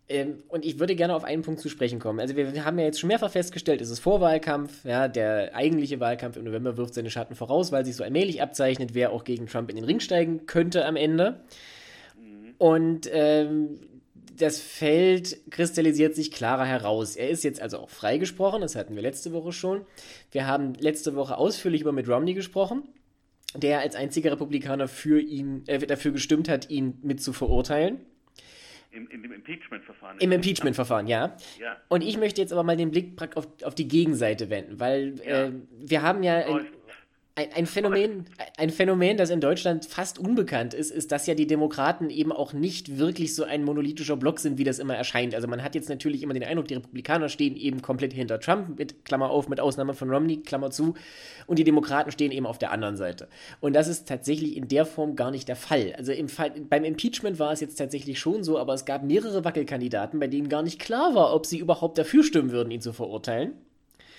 [0.07, 2.19] Ähm, und ich würde gerne auf einen Punkt zu sprechen kommen.
[2.19, 6.37] Also wir, haben ja jetzt schon mehrfach festgestellt, es ist Vorwahlkampf, ja, der eigentliche Wahlkampf
[6.37, 9.69] im November wirft seine Schatten voraus, weil sich so allmählich abzeichnet, wer auch gegen Trump
[9.69, 11.41] in den Ring steigen könnte am Ende.
[12.57, 13.79] Und ähm,
[14.37, 17.15] das Feld kristallisiert sich klarer heraus.
[17.15, 19.85] Er ist jetzt also auch freigesprochen, das hatten wir letzte Woche schon.
[20.31, 22.83] Wir haben letzte Woche ausführlich über Mitt Romney gesprochen,
[23.55, 28.01] der als einziger Republikaner für ihn, äh, dafür gestimmt hat, ihn mit zu verurteilen.
[28.95, 30.17] Im, in dem Impeachment-Verfahren.
[30.19, 31.35] Im Impeachment-Verfahren, ja.
[31.59, 31.75] Ja.
[31.89, 35.47] Und ich möchte jetzt aber mal den Blick auf, auf die Gegenseite wenden, weil Ja.
[35.47, 36.73] äh, wir haben ja ein, Läuft.
[37.37, 38.25] Ein, ein, Phänomen,
[38.57, 42.53] ein Phänomen, das in Deutschland fast unbekannt ist, ist, dass ja die Demokraten eben auch
[42.53, 45.35] nicht wirklich so ein monolithischer Block sind, wie das immer erscheint.
[45.35, 48.79] Also man hat jetzt natürlich immer den Eindruck, die Republikaner stehen eben komplett hinter Trump,
[48.79, 50.93] mit Klammer auf, mit Ausnahme von Romney, Klammer zu,
[51.45, 53.27] und die Demokraten stehen eben auf der anderen Seite.
[53.59, 55.93] Und das ist tatsächlich in der Form gar nicht der Fall.
[55.97, 59.43] Also im Fall, beim Impeachment war es jetzt tatsächlich schon so, aber es gab mehrere
[59.43, 62.93] Wackelkandidaten, bei denen gar nicht klar war, ob sie überhaupt dafür stimmen würden, ihn zu
[62.93, 63.51] verurteilen.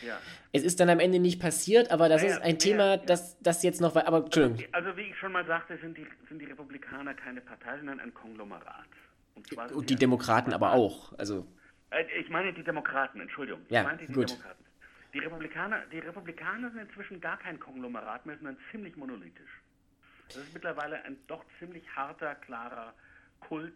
[0.06, 0.18] Ja.
[0.52, 2.96] Es ist dann am Ende nicht passiert, aber das Naja, ist ein naja, Thema, ja.
[2.98, 4.64] das, das jetzt noch wei- Aber Entschuldigung.
[4.72, 8.14] Also wie ich schon mal sagte, sind die, sind die Republikaner keine Partei, sondern ein
[8.14, 8.86] Konglomerat.
[9.34, 11.12] Und, zwar Und die Demokraten aber auch.
[11.18, 11.46] Also,
[11.90, 13.60] Äh, Ich meine die Demokraten, Entschuldigung.
[13.68, 14.30] Ja, ich meinte die gut.
[14.30, 14.64] Demokraten.
[15.12, 19.50] Die Republikaner, die Republikaner sind inzwischen gar kein Konglomerat mehr, sondern ziemlich monolithisch.
[20.28, 22.92] Das ist mittlerweile ein doch ziemlich harter, klarer
[23.40, 23.72] Kult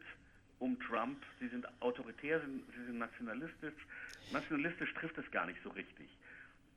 [0.59, 1.23] um Trump.
[1.39, 3.75] Sie sind autoritär, sie sind nationalistisch.
[4.33, 6.09] Nationalistisch trifft es gar nicht so richtig,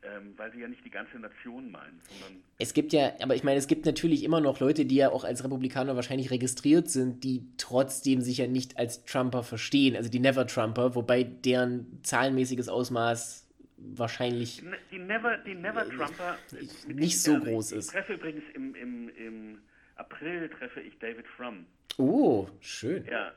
[0.05, 3.43] ähm, weil sie ja nicht die ganze Nation meinen, sondern es gibt ja, aber ich
[3.43, 7.23] meine, es gibt natürlich immer noch Leute, die ja auch als Republikaner wahrscheinlich registriert sind,
[7.23, 13.47] die trotzdem sich ja nicht als Trumper verstehen, also die Never-Trumper, wobei deren zahlenmäßiges Ausmaß
[13.77, 14.61] wahrscheinlich.
[14.61, 17.85] Ne- Die Never, die Never Trumper Äh, nicht so groß ich, ist.
[17.87, 19.57] Ich treffe übrigens im, im, im
[19.95, 21.65] April treffe ich David Frum.
[21.97, 23.05] Oh, schön.
[23.05, 23.33] Ja,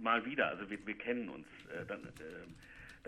[0.00, 0.48] mal wieder.
[0.48, 1.46] Also wir, wir kennen uns.
[1.72, 2.08] Äh, dann, äh,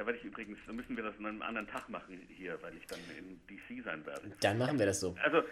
[0.01, 2.75] da werde ich übrigens, da müssen wir das an einem anderen Tag machen hier, weil
[2.75, 4.33] ich dann in DC sein werde.
[4.41, 5.15] Dann machen wir das so.
[5.23, 5.43] Also,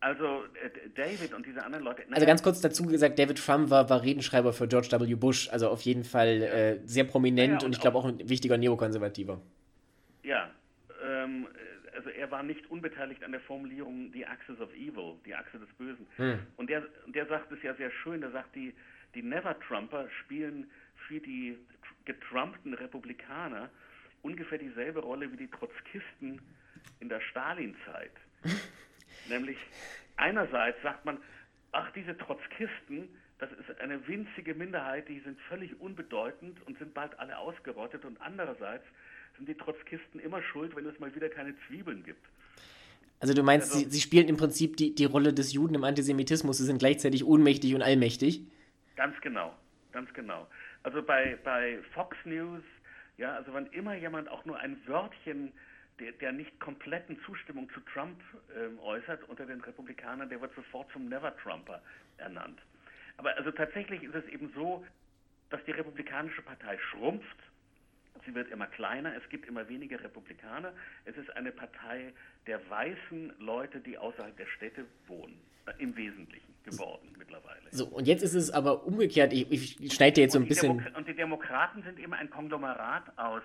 [0.00, 2.02] also äh, David und diese anderen Leute.
[2.10, 5.14] Also ganz kurz dazu gesagt, David Trump war, war Redenschreiber für George W.
[5.14, 8.28] Bush, also auf jeden Fall äh, sehr prominent Ja, und, und ich glaube auch ein
[8.28, 9.40] wichtiger Neokonservativer.
[10.24, 10.50] Ja,
[11.08, 15.32] ähm, äh, also er war nicht unbeteiligt an der Formulierung The Axis of Evil, die
[15.36, 16.06] Achse des Bösen.
[16.56, 18.74] Und der, der sagt es ja sehr schön, der sagt, die,
[19.14, 20.68] die Never-Trumper spielen
[21.06, 23.70] für die tr- getrumpten Republikaner
[24.22, 26.40] ungefähr dieselbe Rolle wie die Trotzkisten
[27.00, 28.12] in der Stalin-Zeit.
[29.28, 29.56] Nämlich
[30.16, 31.18] einerseits sagt man,
[31.72, 33.08] ach, diese Trotzkisten,
[33.38, 38.04] das ist eine winzige Minderheit, die sind völlig unbedeutend und sind bald alle ausgerottet.
[38.04, 38.84] Und andererseits
[39.36, 42.24] sind die Trotzkisten immer schuld, wenn es mal wieder keine Zwiebeln gibt.
[43.20, 45.84] Also du meinst, Also- sie, sie spielen im Prinzip die, die Rolle des Juden im
[45.84, 48.42] Antisemitismus, sie sind gleichzeitig ohnmächtig und allmächtig.
[48.96, 49.56] Ganz genau,
[49.92, 50.48] ganz genau.
[50.82, 52.62] Also bei, bei Fox News,
[53.16, 55.52] ja, also wann immer jemand auch nur ein Wörtchen
[55.98, 58.20] der, der nicht kompletten Zustimmung zu Trump
[58.56, 61.82] ähm, äußert unter den Republikanern, der wird sofort zum Never-Trumper
[62.16, 62.60] ernannt.
[63.16, 64.84] Aber also tatsächlich ist es eben so,
[65.50, 67.36] dass die Republikanische Partei schrumpft.
[68.24, 70.72] Sie wird immer kleiner, es gibt immer weniger Republikaner.
[71.04, 72.12] Es ist eine Partei
[72.46, 77.60] der weißen Leute, die außerhalb der Städte wohnen, äh, im Wesentlichen geworden mittlerweile.
[77.70, 80.50] So, und jetzt ist es aber umgekehrt, ich, ich schneide dir jetzt so ein die,
[80.50, 80.78] bisschen.
[80.78, 83.42] Demo und die Demokraten sind eben ein Konglomerat aus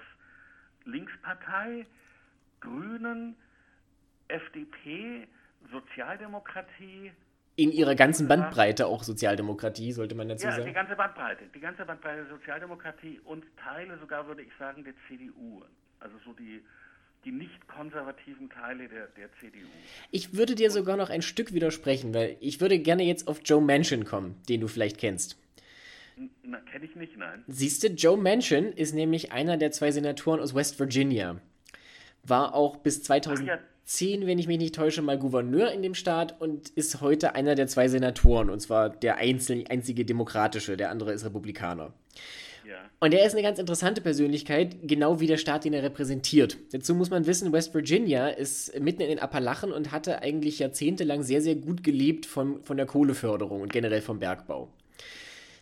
[0.85, 1.85] Linkspartei,
[2.59, 3.35] Grünen,
[4.27, 5.27] FDP,
[5.71, 7.11] Sozialdemokratie.
[7.55, 10.73] In ihrer ganzen Bandbreite auch Sozialdemokratie, sollte man dazu Ja, die sagen.
[10.73, 11.45] ganze Bandbreite.
[11.55, 15.63] Die ganze Bandbreite Sozialdemokratie und Teile sogar, würde ich sagen, der CDU.
[15.99, 16.63] Also so die,
[17.27, 19.67] die nicht konservativen Teile der, der CDU.
[20.11, 23.61] Ich würde dir sogar noch ein Stück widersprechen, weil ich würde gerne jetzt auf Joe
[23.61, 25.37] Manchin kommen, den du vielleicht kennst.
[26.43, 27.43] Na, kenne ich nicht, nein.
[27.47, 31.41] Siehst du, Joe Manchin ist nämlich einer der zwei Senatoren aus West Virginia.
[32.23, 36.69] War auch bis 2010, wenn ich mich nicht täusche, mal Gouverneur in dem Staat und
[36.69, 38.49] ist heute einer der zwei Senatoren.
[38.49, 41.93] Und zwar der einzel einzige demokratische, der andere ist Republikaner.
[42.99, 46.57] Und er ist eine ganz interessante Persönlichkeit, genau wie der Staat, den er repräsentiert.
[46.71, 51.21] Dazu muss man wissen, West Virginia ist mitten in den Appalachen und hatte eigentlich jahrzehntelang
[51.21, 54.73] sehr, sehr gut gelebt von, von der Kohleförderung und generell vom Bergbau.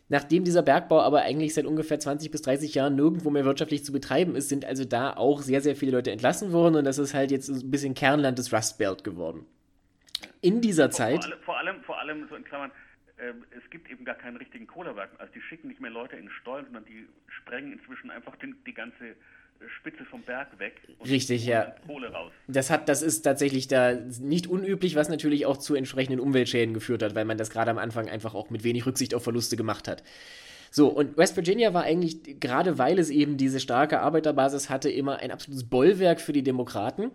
[0.07, 3.91] Nachdem dieser Bergbau aber eigentlich seit ungefähr 20 bis 30 Jahren nirgendwo mehr wirtschaftlich zu
[3.91, 7.13] betreiben ist, sind also da auch sehr, sehr viele Leute entlassen worden und das ist
[7.13, 9.45] halt jetzt ein bisschen Kernland des Rust Belt geworden.
[10.41, 11.23] In dieser Zeit.
[11.23, 12.71] Vor, allem, vor allem, vor allem so in Klammern,
[13.17, 15.11] es gibt eben gar keinen richtigen Kohlewerk.
[15.17, 18.55] Also die schicken nicht mehr Leute in den Stollen, sondern die sprengen inzwischen einfach den,
[18.65, 19.13] die ganze äh,
[19.79, 21.75] Spitze vom Berg weg und Richtig, ja.
[21.87, 22.31] Kohle raus.
[22.47, 27.03] Das, hat, das ist tatsächlich da nicht unüblich, was natürlich auch zu entsprechenden Umweltschäden geführt
[27.03, 29.87] hat, weil man das gerade am Anfang einfach auch mit wenig Rücksicht auf Verluste gemacht
[29.87, 30.03] hat.
[30.71, 35.19] So, und West Virginia war eigentlich, gerade weil es eben diese starke Arbeiterbasis hatte, immer
[35.19, 37.11] ein absolutes Bollwerk für die Demokraten.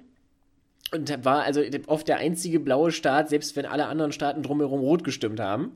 [0.92, 5.04] Und war also oft der einzige blaue Staat, selbst wenn alle anderen Staaten drumherum rot
[5.04, 5.72] gestimmt haben.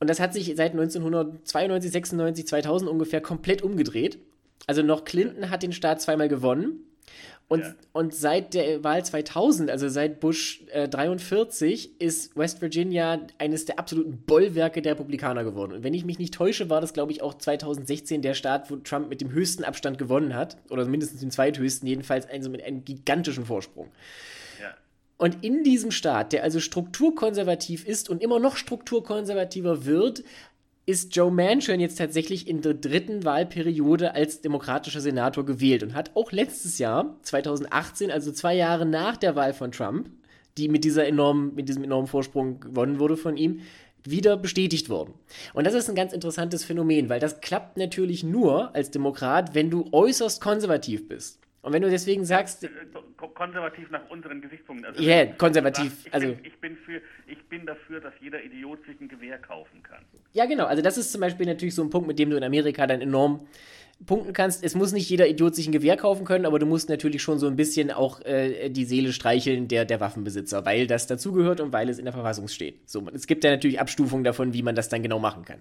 [0.00, 4.18] Und das hat sich seit 1992, 96, 2000 ungefähr komplett umgedreht.
[4.66, 6.84] Also noch Clinton hat den Staat zweimal gewonnen.
[7.50, 7.74] Und, ja.
[7.92, 13.80] und seit der Wahl 2000, also seit Bush äh, 43, ist West Virginia eines der
[13.80, 15.72] absoluten Bollwerke der Republikaner geworden.
[15.72, 18.76] Und wenn ich mich nicht täusche, war das, glaube ich, auch 2016 der Staat, wo
[18.76, 20.58] Trump mit dem höchsten Abstand gewonnen hat.
[20.70, 23.88] Oder mindestens den zweithöchsten, jedenfalls also mit einem gigantischen Vorsprung.
[24.60, 24.72] Ja.
[25.16, 30.22] Und in diesem Staat, der also strukturkonservativ ist und immer noch strukturkonservativer wird,
[30.90, 36.10] ist Joe Manchin jetzt tatsächlich in der dritten Wahlperiode als demokratischer Senator gewählt und hat
[36.16, 40.10] auch letztes Jahr, 2018, also zwei Jahre nach der Wahl von Trump,
[40.58, 43.60] die mit, dieser enormen, mit diesem enormen Vorsprung gewonnen wurde von ihm,
[44.02, 45.14] wieder bestätigt worden.
[45.54, 49.70] Und das ist ein ganz interessantes Phänomen, weil das klappt natürlich nur als Demokrat, wenn
[49.70, 51.38] du äußerst konservativ bist.
[51.62, 52.64] Und wenn du deswegen sagst.
[52.64, 52.68] Äh,
[53.34, 54.86] konservativ nach unseren Gesichtspunkten.
[54.86, 55.92] Also ja, yeah, konservativ.
[55.92, 59.08] Sagst, ich also, bin, ich, bin für, ich bin dafür, dass jeder Idiot sich ein
[59.08, 60.02] Gewehr kaufen kann.
[60.32, 60.66] Ja, genau.
[60.66, 63.00] Also, das ist zum Beispiel natürlich so ein Punkt, mit dem du in Amerika dann
[63.00, 63.46] enorm
[64.06, 64.64] punkten kannst.
[64.64, 67.38] Es muss nicht jeder Idiot sich ein Gewehr kaufen können, aber du musst natürlich schon
[67.38, 71.72] so ein bisschen auch äh, die Seele streicheln der, der Waffenbesitzer, weil das dazugehört und
[71.72, 72.88] weil es in der Verfassung steht.
[72.88, 75.58] So, es gibt ja natürlich Abstufungen davon, wie man das dann genau machen kann.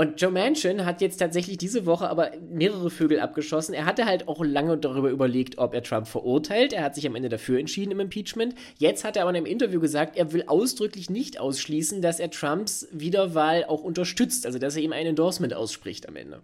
[0.00, 3.74] Und Joe Manchin hat jetzt tatsächlich diese Woche aber mehrere Vögel abgeschossen.
[3.74, 6.72] Er hatte halt auch lange darüber überlegt, ob er Trump verurteilt.
[6.72, 8.54] Er hat sich am Ende dafür entschieden im Impeachment.
[8.78, 12.30] Jetzt hat er aber in einem Interview gesagt, er will ausdrücklich nicht ausschließen, dass er
[12.30, 16.40] Trumps Wiederwahl auch unterstützt, also dass er ihm ein Endorsement ausspricht am Ende.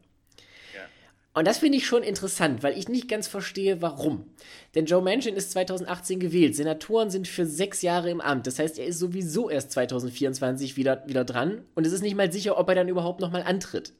[1.37, 4.25] Und das finde ich schon interessant, weil ich nicht ganz verstehe, warum.
[4.75, 6.57] Denn Joe Manchin ist 2018 gewählt.
[6.57, 8.46] Senatoren sind für sechs Jahre im Amt.
[8.46, 11.61] Das heißt, er ist sowieso erst 2024 wieder, wieder dran.
[11.75, 13.92] Und es ist nicht mal sicher, ob er dann überhaupt nochmal antritt.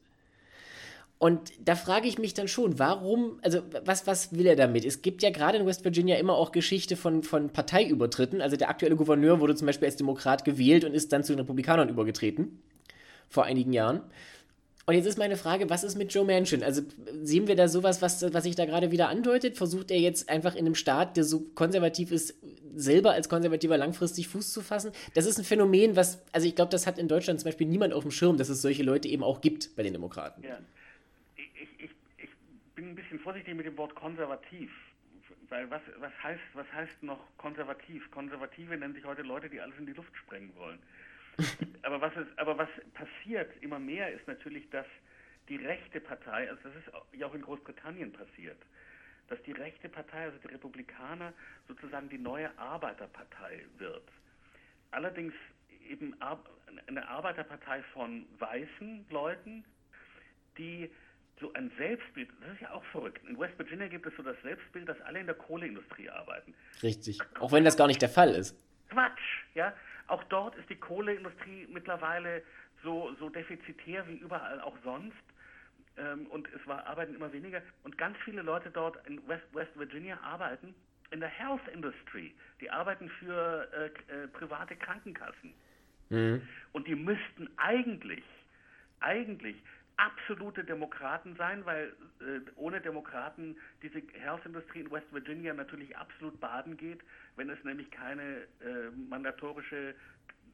[1.19, 4.83] Und da frage ich mich dann schon, warum, also was, was will er damit?
[4.83, 8.41] Es gibt ja gerade in West Virginia immer auch Geschichte von, von Parteiübertritten.
[8.41, 11.41] Also der aktuelle Gouverneur wurde zum Beispiel als Demokrat gewählt und ist dann zu den
[11.41, 12.63] Republikanern übergetreten.
[13.29, 14.01] Vor einigen Jahren.
[14.89, 16.63] Und jetzt ist meine Frage, was ist mit Joe Manchin?
[16.63, 16.81] Also
[17.21, 19.57] sehen wir da sowas, was, was sich da gerade wieder andeutet?
[19.57, 22.35] Versucht er jetzt einfach in einem Staat, der so konservativ ist,
[22.73, 24.93] selber als Konservativer langfristig Fuß zu fassen?
[25.13, 27.93] Das ist ein Phänomen, was, also ich glaube, das hat in Deutschland zum Beispiel niemand
[27.93, 30.41] auf dem Schirm, dass es solche Leute eben auch gibt bei den Demokraten.
[30.41, 30.57] Ja.
[31.35, 32.29] Ich, ich, ich
[32.75, 34.71] bin ein bisschen vorsichtig mit dem Wort konservativ.
[35.49, 38.09] Weil was, was, heißt, was heißt noch konservativ?
[38.11, 40.79] Konservative nennen sich heute Leute, die alles in die Luft sprengen wollen
[41.83, 44.85] aber, was ist, aber was passiert immer mehr ist natürlich, dass
[45.49, 48.57] die rechte Partei, also das ist ja auch in Großbritannien passiert,
[49.27, 51.33] dass die rechte Partei, also die Republikaner,
[51.67, 54.07] sozusagen die neue Arbeiterpartei wird.
[54.91, 55.33] Allerdings
[55.89, 56.15] eben
[56.87, 59.63] eine Arbeiterpartei von weißen Leuten,
[60.57, 60.89] die
[61.39, 63.21] so ein Selbstbild, das ist ja auch verrückt.
[63.27, 66.53] In West Virginia gibt es so das Selbstbild, dass alle in der Kohleindustrie arbeiten.
[66.81, 67.19] Richtig.
[67.39, 68.57] Auch wenn das gar nicht der Fall ist.
[68.89, 69.73] Quatsch, ja.
[70.07, 72.41] Auch dort ist die Kohleindustrie mittlerweile
[72.83, 75.15] so, so defizitär wie überall auch sonst.
[75.97, 77.61] Ähm, und es war, arbeiten immer weniger.
[77.83, 80.73] Und ganz viele Leute dort in West, West Virginia arbeiten
[81.11, 82.33] in der Health Industry.
[82.61, 85.53] Die arbeiten für äh, äh, private Krankenkassen.
[86.09, 86.41] Mhm.
[86.73, 88.23] Und die müssten eigentlich,
[88.99, 89.55] eigentlich
[89.97, 96.77] absolute Demokraten sein, weil äh, ohne Demokraten diese Health-Industrie in West Virginia natürlich absolut baden
[96.77, 96.99] geht,
[97.37, 99.95] wenn es nämlich keine äh, mandatorische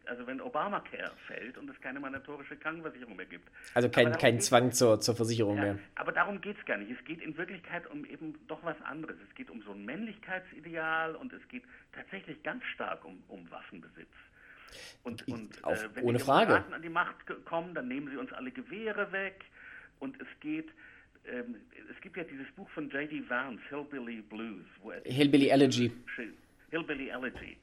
[0.06, 3.50] also wenn Obamacare fällt und es keine mandatorische Krankenversicherung mehr gibt.
[3.74, 5.80] Also kein, kein Zwang zur, zur Versicherung ja, mehr.
[5.96, 6.92] Aber darum geht es gar nicht.
[6.92, 9.16] Es geht in Wirklichkeit um eben doch was anderes.
[9.30, 14.12] Es geht um so ein Männlichkeitsideal und es geht tatsächlich ganz stark um, um Waffenbesitz.
[15.04, 16.64] Und, und Auf, äh, wenn ohne die Frage.
[16.72, 17.16] an die Macht
[17.46, 19.46] kommen, dann nehmen sie uns alle Gewehre weg.
[20.00, 20.70] Und es geht,
[21.26, 21.56] ähm,
[21.94, 23.30] es gibt ja dieses Buch von J.D.
[23.30, 24.66] Vance, Hillbilly Blues.
[25.06, 25.92] Hillbilly Elegy.
[26.74, 27.58] Hillbilly Elegy.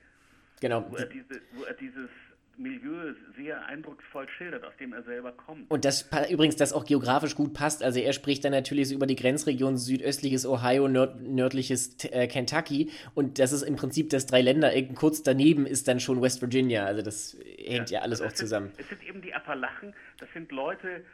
[0.60, 0.86] Genau.
[0.88, 2.10] Wo er, diese, wo er dieses
[2.56, 5.68] Milieu sehr eindrucksvoll schildert, aus dem er selber kommt.
[5.70, 7.82] Und das übrigens, das auch geografisch gut passt.
[7.82, 12.92] Also er spricht dann natürlich so über die Grenzregion südöstliches Ohio, nörd nördliches äh, Kentucky.
[13.14, 14.94] Und das ist im Prinzip das Dreiländereck.
[14.94, 16.84] Kurz daneben ist dann schon West Virginia.
[16.84, 18.72] Also das hängt ja, ja alles auch sind, zusammen.
[18.76, 19.92] Es sind eben die Appalachen.
[20.18, 21.04] Das sind Leute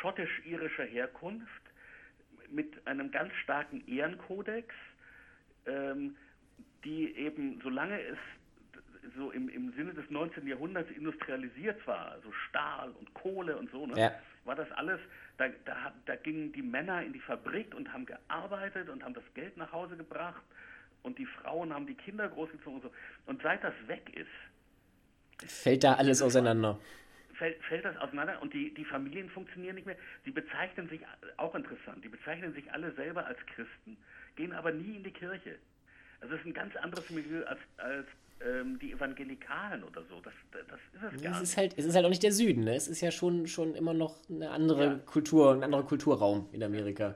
[0.00, 1.62] schottisch-irischer Herkunft
[2.50, 4.72] mit einem ganz starken Ehrenkodex,
[5.66, 6.14] ähm,
[6.84, 8.18] die eben, solange es
[9.16, 10.46] so im, im Sinne des 19.
[10.46, 14.12] Jahrhunderts industrialisiert war, also Stahl und Kohle und so, ne, ja.
[14.44, 15.00] war das alles,
[15.36, 19.24] da, da, da gingen die Männer in die Fabrik und haben gearbeitet und haben das
[19.34, 20.42] Geld nach Hause gebracht
[21.02, 22.92] und die Frauen haben die Kinder großgezogen und so.
[23.26, 24.28] Und seit das weg ist,
[25.46, 26.78] fällt da alles auseinander.
[27.34, 29.96] Fällt, fällt das auseinander und die, die Familien funktionieren nicht mehr.
[30.24, 31.00] Sie bezeichnen sich,
[31.36, 33.96] auch interessant, die bezeichnen sich alle selber als Christen,
[34.34, 35.56] gehen aber nie in die Kirche.
[36.20, 38.06] Also es ist ein ganz anderes Milieu als, als
[38.44, 40.20] ähm, die Evangelikalen oder so.
[40.20, 42.64] Das, das ist es gar es ist Halt, es ist halt auch nicht der Süden,
[42.64, 42.74] ne?
[42.74, 44.94] Es ist ja schon, schon immer noch eine andere ja.
[45.06, 47.14] Kultur, ein anderer Kulturraum in Amerika.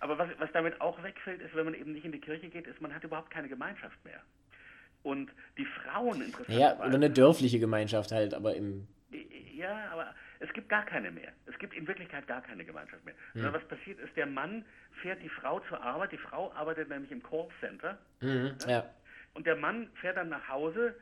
[0.00, 2.66] Aber was, was damit auch wegfällt, ist, wenn man eben nicht in die Kirche geht,
[2.66, 4.20] ist, man hat überhaupt keine Gemeinschaft mehr.
[5.02, 6.58] Und die Frauen interessant.
[6.58, 8.86] Ja, oder eine dörfliche Gemeinschaft halt, aber im.
[9.54, 11.32] Ja, aber es gibt gar keine mehr.
[11.46, 13.14] Es gibt in Wirklichkeit gar keine Gemeinschaft mehr.
[13.32, 13.42] Hm.
[13.42, 14.64] Sondern was passiert ist, der Mann
[15.02, 16.12] fährt die Frau zur Arbeit.
[16.12, 17.98] Die Frau arbeitet nämlich im Callcenter.
[18.20, 18.68] Mhm, ja.
[18.68, 18.90] ja.
[19.34, 20.94] Und der Mann fährt dann nach Hause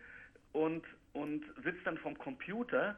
[0.52, 2.96] und, und sitzt dann vom Computer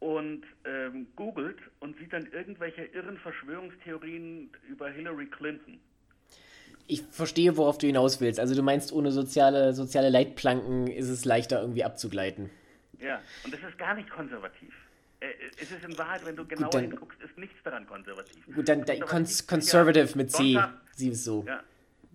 [0.00, 5.80] und ähm, googelt und sieht dann irgendwelche irren Verschwörungstheorien über Hillary Clinton.
[6.86, 8.40] Ich verstehe, worauf du hinaus willst.
[8.40, 12.50] Also du meinst, ohne soziale, soziale Leitplanken ist es leichter irgendwie abzugleiten.
[12.98, 14.74] Ja, und das ist gar nicht konservativ.
[15.20, 15.26] Äh,
[15.60, 18.46] es ist in Wahrheit, wenn du genauer gut, hinguckst, ist nichts daran konservativ.
[18.54, 20.58] Gut, dann, dann cons conservative mit C,
[20.92, 21.44] sieh es so.
[21.46, 21.62] Ja.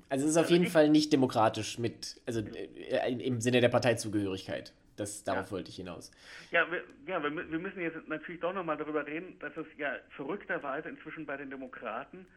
[0.09, 3.69] Also es ist auf also jeden Fall nicht demokratisch mit, also äh, im Sinne der
[3.69, 4.73] Parteizugehörigkeit.
[4.95, 5.51] Das, darauf ja.
[5.53, 6.11] wollte ich hinaus.
[6.51, 9.95] Ja, wir, ja, wir, wir müssen jetzt natürlich doch nochmal darüber reden, dass es ja
[10.15, 12.27] verrückterweise inzwischen bei den Demokraten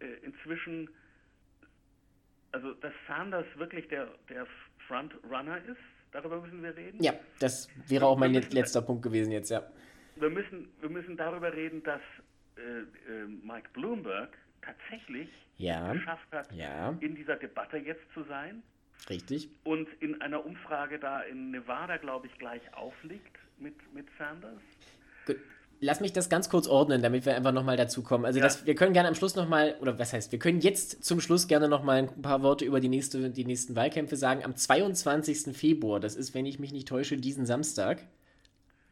[0.00, 0.90] äh, inzwischen,
[2.50, 4.46] also dass Sanders wirklich der, der
[4.88, 5.78] Frontrunner ist,
[6.12, 7.02] darüber müssen wir reden.
[7.02, 9.62] Ja, das wäre auch mein letzter Punkt gewesen jetzt, ja.
[10.16, 12.00] Wir müssen, wir müssen darüber reden, dass
[12.56, 15.92] äh, äh, Mike Bloomberg tatsächlich ja.
[15.92, 16.96] geschafft hat, ja.
[17.00, 18.62] in dieser Debatte jetzt zu sein.
[19.08, 19.48] Richtig.
[19.64, 24.60] Und in einer Umfrage da in Nevada, glaube ich, gleich aufliegt mit, mit Sanders.
[25.80, 28.24] Lass mich das ganz kurz ordnen, damit wir einfach nochmal dazu kommen.
[28.24, 28.44] Also ja.
[28.44, 31.46] das, wir können gerne am Schluss nochmal, oder was heißt, wir können jetzt zum Schluss
[31.46, 34.44] gerne nochmal ein paar Worte über die, nächste, die nächsten Wahlkämpfe sagen.
[34.44, 35.56] Am 22.
[35.56, 38.02] Februar, das ist, wenn ich mich nicht täusche, diesen Samstag.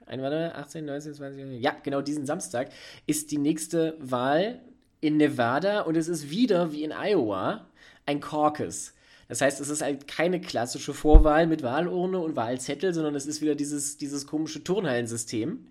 [0.07, 2.70] Ein, warte, 18, 19, 20, ja, genau diesen Samstag
[3.07, 4.61] ist die nächste Wahl
[5.01, 7.66] in Nevada und es ist wieder wie in Iowa
[8.07, 8.92] ein Caucus.
[9.29, 13.42] Das heißt, es ist halt keine klassische Vorwahl mit Wahlurne und Wahlzettel, sondern es ist
[13.42, 15.66] wieder dieses, dieses komische Turnhallensystem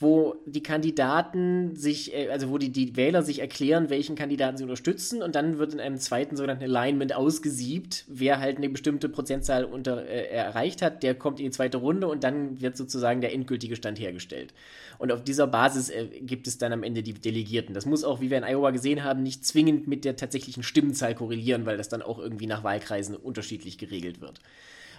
[0.00, 4.62] wo die Kandidaten sich, äh, also wo die, die Wähler sich erklären, welchen Kandidaten sie
[4.62, 9.64] unterstützen und dann wird in einem zweiten sogenannten Alignment ausgesiebt, wer halt eine bestimmte Prozentzahl
[9.64, 13.32] unter, äh, erreicht hat, der kommt in die zweite Runde und dann wird sozusagen der
[13.32, 14.54] endgültige Stand hergestellt.
[14.98, 17.74] Und auf dieser Basis äh, gibt es dann am Ende die Delegierten.
[17.74, 21.16] Das muss auch, wie wir in Iowa gesehen haben, nicht zwingend mit der tatsächlichen Stimmenzahl
[21.16, 24.40] korrelieren, weil das dann auch irgendwie nach Wahlkreisen unterschiedlich geregelt wird.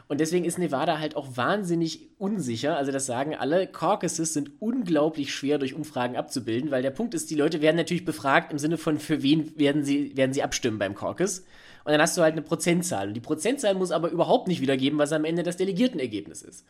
[0.10, 2.76] Und deswegen ist Nevada halt auch wahnsinnig unsicher.
[2.76, 3.68] Also das sagen alle.
[3.68, 8.06] Caucuses sind unglaublich schwer durch Umfragen abzubilden, weil der Punkt ist, die Leute werden natürlich
[8.06, 11.46] befragt im Sinne von, für wen werden sie, werden sie abstimmen beim Caucus.
[11.84, 13.10] Und dann hast du halt eine Prozentzahl.
[13.10, 16.66] Und die Prozentzahl muss aber überhaupt nicht wiedergeben, was am Ende das Delegiertenergebnis ist.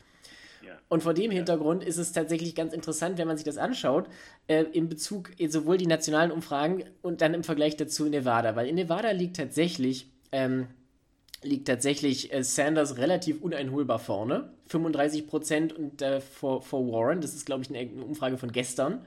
[0.89, 4.07] Und vor dem Hintergrund ist es tatsächlich ganz interessant, wenn man sich das anschaut,
[4.47, 8.55] äh, in Bezug sowohl die nationalen Umfragen und dann im Vergleich dazu in Nevada.
[8.55, 10.67] Weil in Nevada liegt tatsächlich ähm,
[11.43, 14.51] liegt tatsächlich äh, Sanders relativ uneinholbar vorne.
[14.67, 17.21] 35 Prozent und äh, vor, vor Warren.
[17.21, 19.05] Das ist, glaube ich, eine, Umfrage von gestern.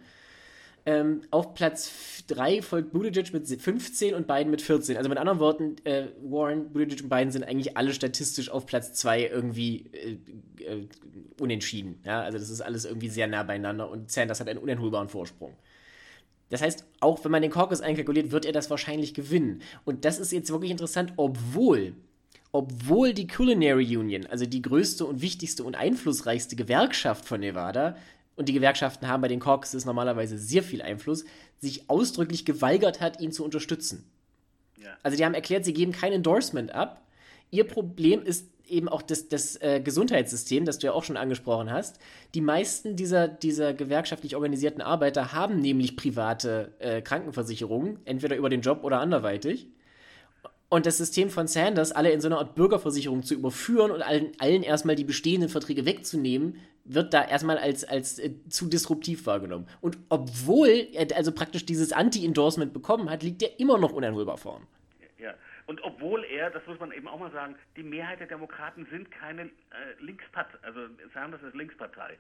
[0.85, 4.97] Ähm, auf Platz 3 folgt Buttigieg mit 15 und Biden mit 14.
[4.97, 8.93] Also mit anderen Worten, äh, Warren, Buttigieg und Biden sind eigentlich alle statistisch auf Platz
[8.95, 10.89] 2 irgendwie äh, äh,
[11.39, 12.01] unentschieden.
[12.05, 12.23] Ja?
[12.23, 15.55] Also das ist alles irgendwie sehr nah beieinander und Sanders hat einen uneinholbaren Vorsprung.
[16.49, 19.63] Das heißt, auch wenn man den Caucus einkalkuliert, wird er das wahrscheinlich gewinnen.
[19.85, 21.95] Und das ist jetzt wirklich interessant, obwohl
[22.53, 27.97] obwohl die Culinary Union, also die größte und wichtigste und einflussreichste Gewerkschaft von Nevada,
[28.35, 31.25] und die Gewerkschaften haben bei den Caucuses normalerweise sehr viel Einfluss,
[31.59, 34.11] sich ausdrücklich geweigert hat, ihn zu unterstützen.
[34.79, 34.97] Ja.
[35.03, 37.07] Also die haben erklärt, sie geben kein Endorsement ab.
[37.51, 41.71] Ihr Problem ist eben auch das, das äh, Gesundheitssystem, das du ja auch schon angesprochen
[41.71, 41.99] hast.
[42.35, 48.63] Die meisten dieser, dieser gewerkschaftlich organisierten Arbeiter haben nämlich private äh, Krankenversicherungen, entweder über den
[48.63, 49.69] Job oder anderweitig.
[50.73, 54.33] Und das System von Sanders, alle in so einer Art Bürgerversicherung zu überführen und allen,
[54.39, 59.69] allen erstmal die bestehenden Verträge wegzunehmen, wird da erstmal als, als äh, zu disruptiv wahrgenommen.
[59.83, 64.67] Und obwohl er also praktisch dieses Anti-Endorsement bekommen hat, liegt er immer noch uneinholbar vorn.
[65.19, 65.35] Ja,
[65.67, 69.11] und obwohl er, das muss man eben auch mal sagen, die Mehrheit der Demokraten sind
[69.11, 69.49] keine äh,
[70.01, 70.81] Linkspartei, also
[71.13, 72.17] Sanders ist Linkspartei.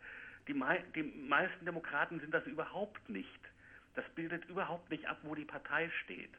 [0.46, 3.40] Die, mei die meisten Demokraten sind das überhaupt nicht.
[3.94, 6.32] Das bildet überhaupt nicht ab, wo die Partei steht.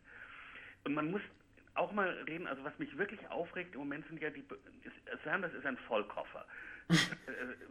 [0.83, 1.21] Und man muss
[1.75, 4.43] auch mal reden, also was mich wirklich aufregt im Moment sind ja die,
[4.83, 6.45] ist, Sanders ist ein Vollkoffer,
[6.89, 6.95] äh,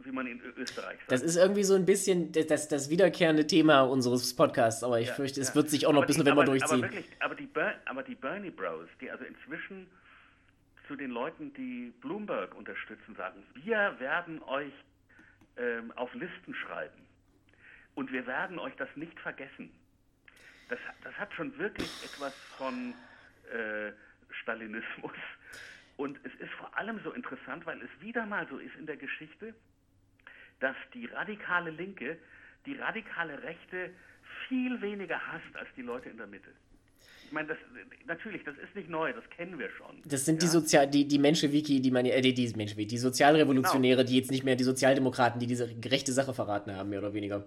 [0.03, 1.11] wie man in Österreich sagt.
[1.11, 5.13] Das ist irgendwie so ein bisschen das, das wiederkehrende Thema unseres Podcasts, aber ich ja,
[5.13, 5.55] fürchte, es ja.
[5.55, 6.83] wird sich auch noch bis November durchziehen.
[6.83, 7.49] Aber, wirklich, aber, die
[7.85, 9.87] aber die Bernie Bros, die also inzwischen
[10.87, 14.73] zu den Leuten, die Bloomberg unterstützen, sagen, wir werden euch
[15.57, 17.03] ähm, auf Listen schreiben
[17.95, 19.71] und wir werden euch das nicht vergessen.
[20.69, 22.93] Das, das hat schon wirklich etwas von
[23.53, 23.91] äh,
[24.41, 25.13] Stalinismus.
[25.95, 28.97] Und es ist vor allem so interessant, weil es wieder mal so ist in der
[28.97, 29.53] Geschichte,
[30.59, 32.17] dass die radikale Linke
[32.65, 33.89] die radikale Rechte
[34.47, 36.49] viel weniger hasst als die Leute in der Mitte.
[37.25, 37.57] Ich meine, das,
[38.05, 40.01] natürlich, das ist nicht neu, das kennen wir schon.
[40.05, 40.41] Das sind ja?
[40.41, 44.09] die Sozial, die, die Menschewiki, die man, äh, die, die Menschewiki, die Sozialrevolutionäre, genau.
[44.09, 47.45] die jetzt nicht mehr die Sozialdemokraten, die diese gerechte Sache verraten haben, mehr oder weniger.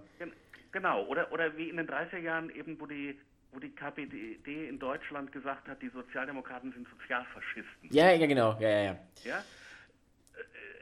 [0.71, 3.17] Genau, oder, oder wie in den 30er Jahren eben, wo die,
[3.57, 7.89] wo die KPD in Deutschland gesagt hat, die Sozialdemokraten sind Sozialfaschisten.
[7.89, 8.97] Ja, ja, genau, ja, ja, ja.
[9.23, 9.43] ja?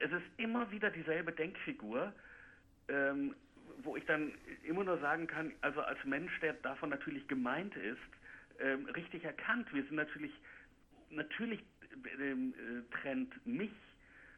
[0.02, 2.12] Es ist immer wieder dieselbe Denkfigur,
[2.90, 3.34] ähm,
[3.82, 7.98] wo ich dann immer nur sagen kann, also als Mensch, der davon natürlich gemeint ist,
[8.60, 9.74] ähm, richtig erkannt.
[9.74, 10.34] Wir sind natürlich,
[11.12, 11.62] natürlich
[12.20, 13.72] ähm, äh, trennt mich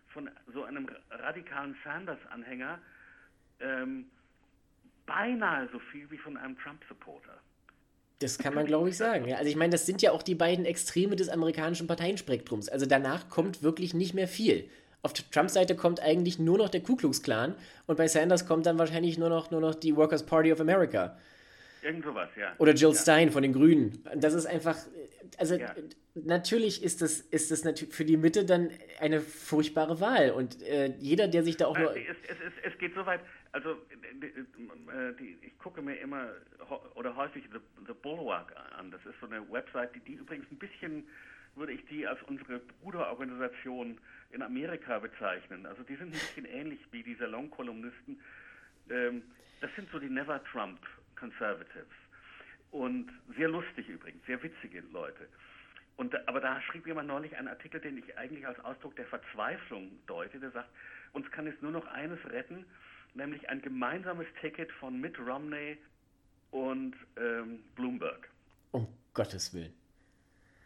[0.09, 2.77] von so einem radikalen Sanders-Anhänger
[3.61, 4.05] ähm,
[5.07, 7.39] beinahe so viel wie von einem Trump-Supporter.
[8.19, 9.27] Das kann man, glaube ich, sagen.
[9.27, 12.67] Ja, also ich meine, das sind ja auch die beiden Extreme des amerikanischen Parteienspektrums.
[12.67, 14.69] Also danach kommt wirklich nicht mehr viel.
[15.03, 17.55] Auf Trumps Seite kommt eigentlich nur noch der Ku Klux Klan
[17.85, 21.17] und bei Sanders kommt dann wahrscheinlich nur noch, nur noch die Workers' Party of America.
[21.83, 22.53] Irgend sowas, ja.
[22.57, 22.95] Oder Jill ja.
[22.95, 24.03] Stein von den Grünen.
[24.15, 24.75] Das ist einfach,
[25.37, 25.75] also ja.
[26.15, 30.31] natürlich ist das, ist das natürlich für die Mitte dann eine furchtbare Wahl.
[30.31, 31.95] Und äh, jeder, der sich da auch nur.
[31.95, 33.21] Es, es, es, es geht so weit,
[33.51, 36.29] also äh, ich gucke mir immer
[36.95, 38.91] oder häufig The, The Bulwark an.
[38.91, 41.07] Das ist so eine Website, die, die übrigens ein bisschen,
[41.55, 43.99] würde ich die als unsere Bruderorganisation
[44.31, 45.65] in Amerika bezeichnen.
[45.65, 48.19] Also die sind ein bisschen ähnlich wie die Salon-Kolumnisten.
[48.89, 49.23] Ähm,
[49.61, 50.79] das sind so die Never Trump
[51.15, 51.87] Conservatives.
[52.71, 55.27] Und sehr lustig übrigens, sehr witzige Leute.
[55.95, 59.91] Und, aber da schrieb jemand neulich einen Artikel, den ich eigentlich als Ausdruck der Verzweiflung
[60.05, 60.69] deute, der sagt,
[61.13, 62.65] uns kann jetzt nur noch eines retten,
[63.15, 65.77] nämlich ein gemeinsames Ticket von Mitt Romney
[66.51, 68.29] und ähm, Bloomberg.
[68.71, 69.73] Um Gottes Willen.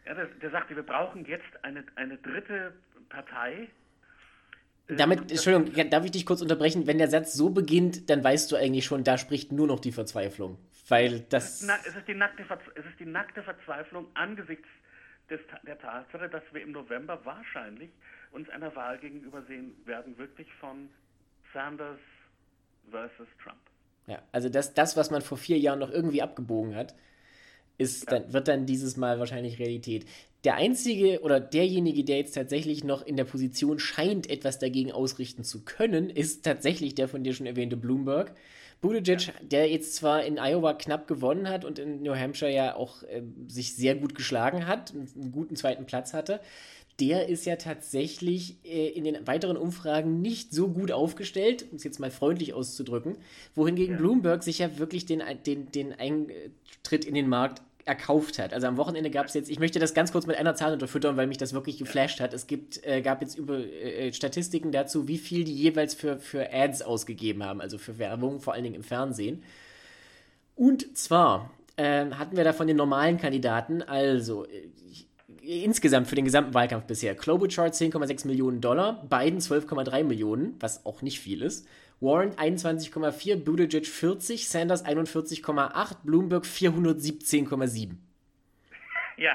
[0.06, 2.74] Ja, der, der sagte, wir brauchen jetzt eine, eine dritte
[3.08, 3.68] Partei,
[4.88, 6.86] damit, Entschuldigung, darf ich dich kurz unterbrechen?
[6.86, 9.92] Wenn der Satz so beginnt, dann weißt du eigentlich schon, da spricht nur noch die
[9.92, 10.58] Verzweiflung.
[10.88, 11.62] Weil das.
[11.62, 14.68] Es ist die nackte, es ist die nackte Verzweiflung angesichts
[15.30, 17.90] des, der Tatsache, dass wir im November wahrscheinlich
[18.32, 20.90] uns einer Wahl gegenüber sehen werden, wirklich von
[21.54, 22.00] Sanders
[22.90, 23.58] versus Trump.
[24.06, 26.94] Ja, also das, das, was man vor vier Jahren noch irgendwie abgebogen hat,
[27.78, 28.18] ist ja.
[28.18, 30.06] dann, wird dann dieses Mal wahrscheinlich Realität.
[30.44, 35.44] Der einzige oder derjenige, der jetzt tatsächlich noch in der Position scheint, etwas dagegen ausrichten
[35.44, 38.34] zu können, ist tatsächlich der von dir schon erwähnte Bloomberg.
[38.80, 39.32] Buttigieg, ja.
[39.40, 43.22] der jetzt zwar in Iowa knapp gewonnen hat und in New Hampshire ja auch äh,
[43.46, 46.40] sich sehr gut geschlagen hat, einen guten zweiten Platz hatte,
[47.00, 51.84] der ist ja tatsächlich äh, in den weiteren Umfragen nicht so gut aufgestellt, um es
[51.84, 53.16] jetzt mal freundlich auszudrücken,
[53.54, 54.00] wohingegen ja.
[54.00, 58.52] Bloomberg sich ja wirklich den, den, den Eintritt in den Markt erkauft hat.
[58.54, 61.16] Also am Wochenende gab es jetzt, ich möchte das ganz kurz mit einer Zahl unterfüttern,
[61.16, 62.32] weil mich das wirklich geflasht hat.
[62.32, 66.52] Es gibt, äh, gab jetzt über äh, Statistiken dazu, wie viel die jeweils für, für
[66.52, 69.42] Ads ausgegeben haben, also für Werbung, vor allen Dingen im Fernsehen.
[70.54, 74.68] Und zwar äh, hatten wir da von den normalen Kandidaten, also äh,
[75.42, 81.02] insgesamt für den gesamten Wahlkampf bisher, Klobuchar 10,6 Millionen Dollar, Biden 12,3 Millionen, was auch
[81.02, 81.66] nicht viel ist.
[82.00, 87.90] Warren 21,4, Buttigieg 40, Sanders 41,8, Bloomberg 417,7.
[89.18, 89.32] Ja.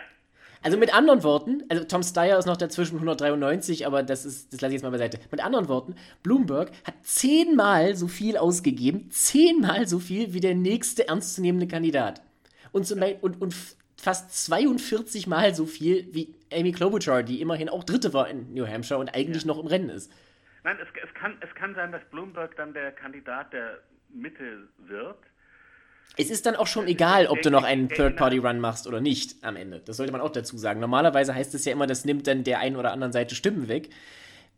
[0.63, 4.59] Also mit anderen Worten, also Tom Steyer ist noch dazwischen 193, aber das ist, das
[4.59, 5.19] lasse ich jetzt mal beiseite.
[5.31, 11.07] Mit anderen Worten, Bloomberg hat zehnmal so viel ausgegeben, zehnmal so viel wie der nächste
[11.07, 12.21] ernstzunehmende Kandidat.
[12.71, 13.55] Und, zum Beispiel, und, und
[13.99, 18.67] fast 42 Mal so viel wie Amy Klobuchar, die immerhin auch Dritte war in New
[18.67, 19.47] Hampshire und eigentlich ja.
[19.47, 20.11] noch im Rennen ist.
[20.63, 23.79] Nein, es, es, kann, es kann sein, dass Bloomberg dann der Kandidat der
[24.09, 25.17] Mitte wird.
[26.15, 29.55] Es ist dann auch schon egal, ob du noch einen Third-Party-Run machst oder nicht am
[29.55, 29.81] Ende.
[29.81, 30.79] Das sollte man auch dazu sagen.
[30.79, 33.89] Normalerweise heißt es ja immer, das nimmt dann der einen oder anderen Seite Stimmen weg.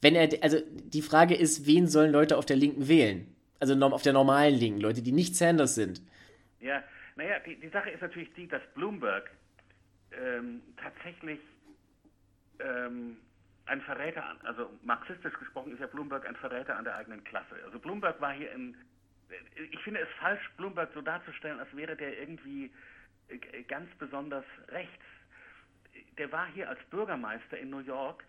[0.01, 3.27] Wenn er, also die Frage ist, wen sollen Leute auf der Linken wählen?
[3.59, 6.01] Also auf der normalen Linken, Leute, die nicht Sanders sind.
[6.61, 6.81] Ja,
[7.19, 9.29] naja, die, die Sache ist natürlich die, dass Bloomberg
[10.11, 11.39] ähm, tatsächlich
[12.59, 13.17] ähm,
[13.65, 17.55] ein Verräter an, also marxistisch gesprochen ist ja Bloomberg ein Verräter an der eigenen Klasse.
[17.65, 18.75] Also Bloomberg war hier in,
[19.71, 22.71] ich finde es falsch, Bloomberg so darzustellen, als wäre der irgendwie
[23.27, 25.03] äh, ganz besonders rechts.
[26.17, 28.23] Der war hier als Bürgermeister in New York,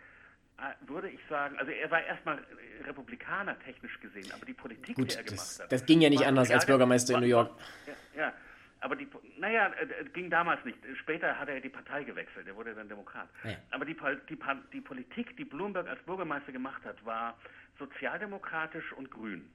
[0.59, 2.45] äh, würde ich sagen, also er war erstmal
[2.85, 5.71] Republikaner technisch gesehen, aber die Politik, Gut, die er gemacht das, hat.
[5.71, 7.53] Das ging ja nicht anders als Bürgermeister in New York.
[7.87, 8.35] Ja, ja,
[8.81, 9.07] aber die,
[9.39, 10.79] naja, äh, ging damals nicht.
[11.01, 13.29] Später hat er die Partei gewechselt, er wurde dann Demokrat.
[13.45, 13.57] Ja.
[13.71, 13.97] Aber die,
[14.29, 14.39] die,
[14.73, 17.37] die Politik, die Bloomberg als Bürgermeister gemacht hat, war
[17.79, 19.51] sozialdemokratisch und grün.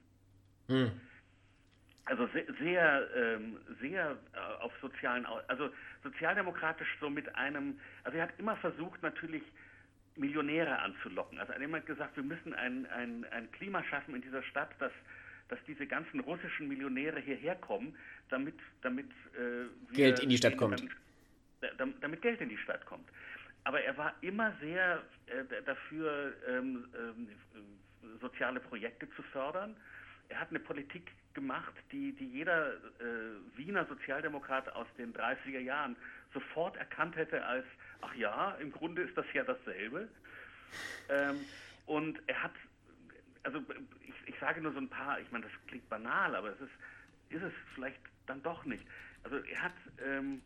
[0.68, 0.90] Hm.
[2.04, 5.70] Also sehr, sehr, ähm, sehr äh, auf sozialen, also
[6.04, 9.42] sozialdemokratisch so mit einem, also er hat immer versucht natürlich
[10.14, 11.38] Millionäre anzulocken.
[11.40, 14.92] Also er hat gesagt, wir müssen ein, ein, ein Klima schaffen in dieser Stadt, dass,
[15.48, 17.96] dass diese ganzen russischen Millionäre hierher kommen,
[18.28, 20.82] damit, damit äh, Geld in die Stadt kommt.
[21.78, 23.08] Dann, damit Geld in die Stadt kommt.
[23.64, 29.76] Aber er war immer sehr äh, dafür, ähm, äh, soziale Projekte zu fördern.
[30.28, 35.96] Er hat eine Politik gemacht, die, die jeder äh, Wiener Sozialdemokrat aus den 30er Jahren
[36.32, 37.66] sofort erkannt hätte als,
[38.00, 40.08] ach ja, im Grunde ist das ja dasselbe.
[41.08, 41.36] Ähm,
[41.86, 42.54] und er hat,
[43.46, 43.62] also
[44.00, 46.72] ich, ich sage nur so ein paar, ich meine, das klingt banal, aber es ist,
[47.30, 48.84] ist es vielleicht dann doch nicht.
[49.22, 49.74] Also er hat
[50.04, 50.42] ähm,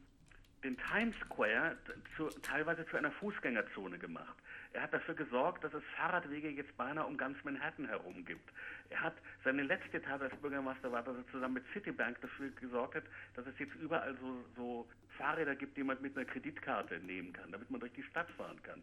[0.62, 1.78] den Times Square
[2.16, 4.36] zu, teilweise zu einer Fußgängerzone gemacht.
[4.72, 8.53] Er hat dafür gesorgt, dass es Fahrradwege jetzt beinahe um ganz Manhattan herum gibt.
[8.90, 12.96] Er hat seine letzte Tat als Bürgermeister war, dass er zusammen mit Citibank dafür gesorgt
[12.96, 17.32] hat, dass es jetzt überall so, so Fahrräder gibt, die man mit einer Kreditkarte nehmen
[17.32, 18.82] kann, damit man durch die Stadt fahren kann.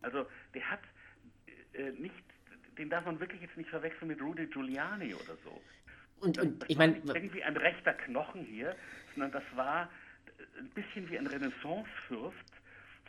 [0.00, 0.80] Also der hat
[1.74, 2.24] äh, nicht,
[2.78, 5.60] den darf man wirklich jetzt nicht verwechseln mit Rudy Giuliani oder so.
[6.20, 8.74] Und, das, und das ich meine irgendwie ein rechter Knochen hier,
[9.14, 9.88] sondern das war
[10.58, 12.36] ein bisschen wie ein Renaissancefürst.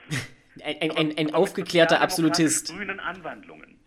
[0.63, 2.69] ein, ein, ein, ein aufgeklärter Absolutist.
[2.69, 3.79] Grünen Anwandlungen.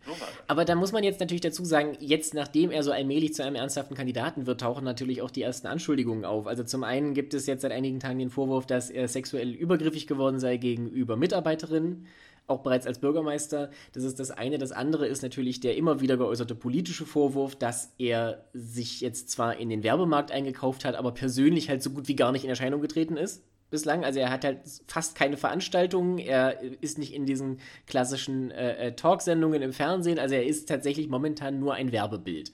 [0.46, 3.56] Aber da muss man jetzt natürlich dazu sagen, jetzt nachdem er so allmählich zu einem
[3.56, 6.46] ernsthaften Kandidaten wird, tauchen natürlich auch die ersten Anschuldigungen auf.
[6.46, 10.06] Also zum einen gibt es jetzt seit einigen Tagen den Vorwurf, dass er sexuell übergriffig
[10.06, 12.06] geworden sei gegenüber Mitarbeiterinnen,
[12.46, 13.70] auch bereits als Bürgermeister.
[13.92, 14.58] Das ist das eine.
[14.58, 19.56] Das andere ist natürlich der immer wieder geäußerte politische Vorwurf, dass er sich jetzt zwar
[19.56, 22.80] in den Werbemarkt eingekauft hat, aber persönlich halt so gut wie gar nicht in Erscheinung
[22.80, 24.04] getreten ist bislang.
[24.04, 28.92] Also er hat halt fast keine Veranstaltungen, er ist nicht in diesen klassischen äh, äh,
[28.92, 32.52] Talksendungen im Fernsehen, also er ist tatsächlich momentan nur ein Werbebild.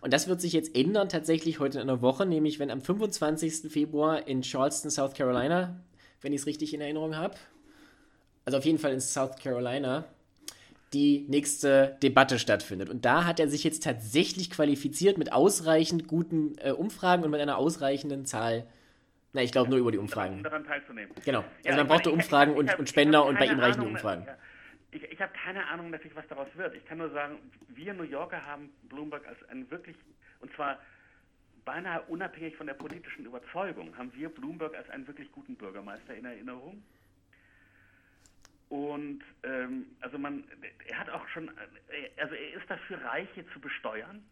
[0.00, 3.70] Und das wird sich jetzt ändern, tatsächlich heute in einer Woche, nämlich wenn am 25.
[3.70, 5.80] Februar in Charleston, South Carolina,
[6.20, 7.34] wenn ich es richtig in Erinnerung habe,
[8.46, 10.04] also auf jeden Fall in South Carolina,
[10.94, 12.88] die nächste Debatte stattfindet.
[12.88, 17.40] Und da hat er sich jetzt tatsächlich qualifiziert mit ausreichend guten äh, Umfragen und mit
[17.40, 18.66] einer ausreichenden Zahl
[19.36, 20.36] na, ich glaube nur über die Umfragen.
[20.36, 21.14] Um daran teilzunehmen.
[21.26, 21.40] Genau.
[21.40, 23.86] Also ja, man brauchte Umfragen ich, ich, und, und Spender und bei ihm reichen die
[23.86, 24.24] Umfragen.
[24.26, 24.34] Ja.
[24.92, 26.74] Ich, ich habe keine Ahnung natürlich, was daraus wird.
[26.74, 27.36] Ich kann nur sagen,
[27.68, 29.94] wir New Yorker haben Bloomberg als einen wirklich,
[30.40, 30.78] und zwar
[31.66, 36.24] beinahe unabhängig von der politischen Überzeugung, haben wir Bloomberg als einen wirklich guten Bürgermeister in
[36.24, 36.82] Erinnerung.
[38.68, 40.44] Und ähm, also man,
[40.88, 44.24] er hat auch schon, äh, also er ist dafür, Reiche zu besteuern.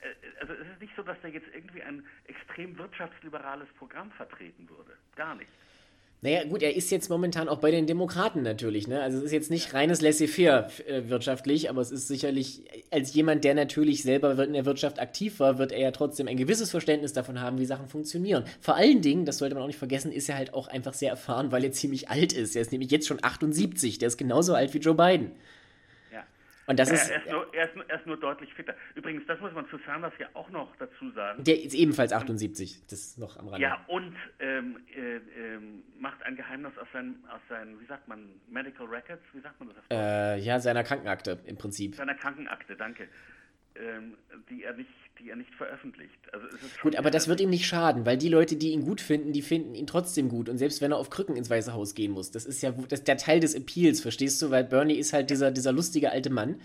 [0.00, 0.08] Äh,
[0.40, 4.96] also es ist nicht so, dass der jetzt irgendwie ein extrem wirtschaftsliberales Programm vertreten würde.
[5.16, 5.50] Gar nicht.
[6.22, 9.00] Naja, gut, er ist jetzt momentan auch bei den Demokraten natürlich, ne?
[9.00, 13.42] Also es ist jetzt nicht reines Laissez-faire äh, wirtschaftlich, aber es ist sicherlich, als jemand,
[13.42, 17.14] der natürlich selber in der Wirtschaft aktiv war, wird er ja trotzdem ein gewisses Verständnis
[17.14, 18.44] davon haben, wie Sachen funktionieren.
[18.60, 21.08] Vor allen Dingen, das sollte man auch nicht vergessen, ist er halt auch einfach sehr
[21.08, 22.54] erfahren, weil er ziemlich alt ist.
[22.54, 25.30] Er ist nämlich jetzt schon 78, der ist genauso alt wie Joe Biden.
[26.70, 28.76] Und das ja, ist, er, ist nur, er, ist, er ist nur deutlich fitter.
[28.94, 31.42] Übrigens, das muss man zu Sanders ja auch noch dazu sagen.
[31.42, 33.60] Der ist ebenfalls 78, das ist noch am Rande.
[33.60, 38.40] Ja, und ähm, äh, ähm, macht ein Geheimnis aus seinen, aus seinen, wie sagt man,
[38.48, 39.84] Medical Records, wie sagt man das?
[39.90, 41.96] Äh, ja, seiner Krankenakte im Prinzip.
[41.96, 43.08] Seiner Krankenakte, danke.
[43.80, 44.14] Ähm,
[44.50, 46.18] die er nicht die er nicht veröffentlicht.
[46.32, 46.46] Also
[46.82, 49.42] gut, aber das wird ihm nicht schaden, weil die Leute, die ihn gut finden, die
[49.42, 50.48] finden ihn trotzdem gut.
[50.48, 53.00] Und selbst wenn er auf Krücken ins Weiße Haus gehen muss, das ist ja das
[53.00, 54.50] ist der Teil des Appeals, verstehst du?
[54.50, 56.56] Weil Bernie ist halt dieser, dieser lustige alte Mann.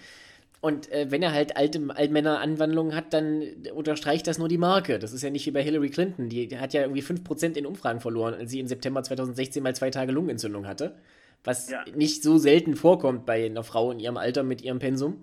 [0.62, 3.44] Und äh, wenn er halt alte Altmänner-Anwandlungen hat, dann
[3.74, 5.00] unterstreicht das nur die Marke.
[5.00, 6.30] Das ist ja nicht wie bei Hillary Clinton.
[6.30, 9.76] Die, die hat ja irgendwie 5% in Umfragen verloren, als sie im September 2016 mal
[9.76, 10.96] zwei Tage Lungenentzündung hatte.
[11.44, 11.84] Was ja.
[11.94, 15.20] nicht so selten vorkommt bei einer Frau in ihrem Alter mit ihrem Pensum.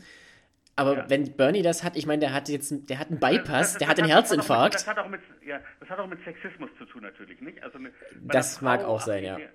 [0.75, 1.11] Aber ja.
[1.11, 3.79] wenn Bernie das hat, ich meine, der hat jetzt der hat einen Bypass, das, das,
[3.79, 4.75] der hat einen Herzinfarkt.
[4.75, 7.62] Das hat, auch mit, ja, das hat auch mit Sexismus zu tun natürlich, nicht?
[7.62, 7.91] Also eine,
[8.23, 9.39] das mag auch sein, ja.
[9.39, 9.49] Ja.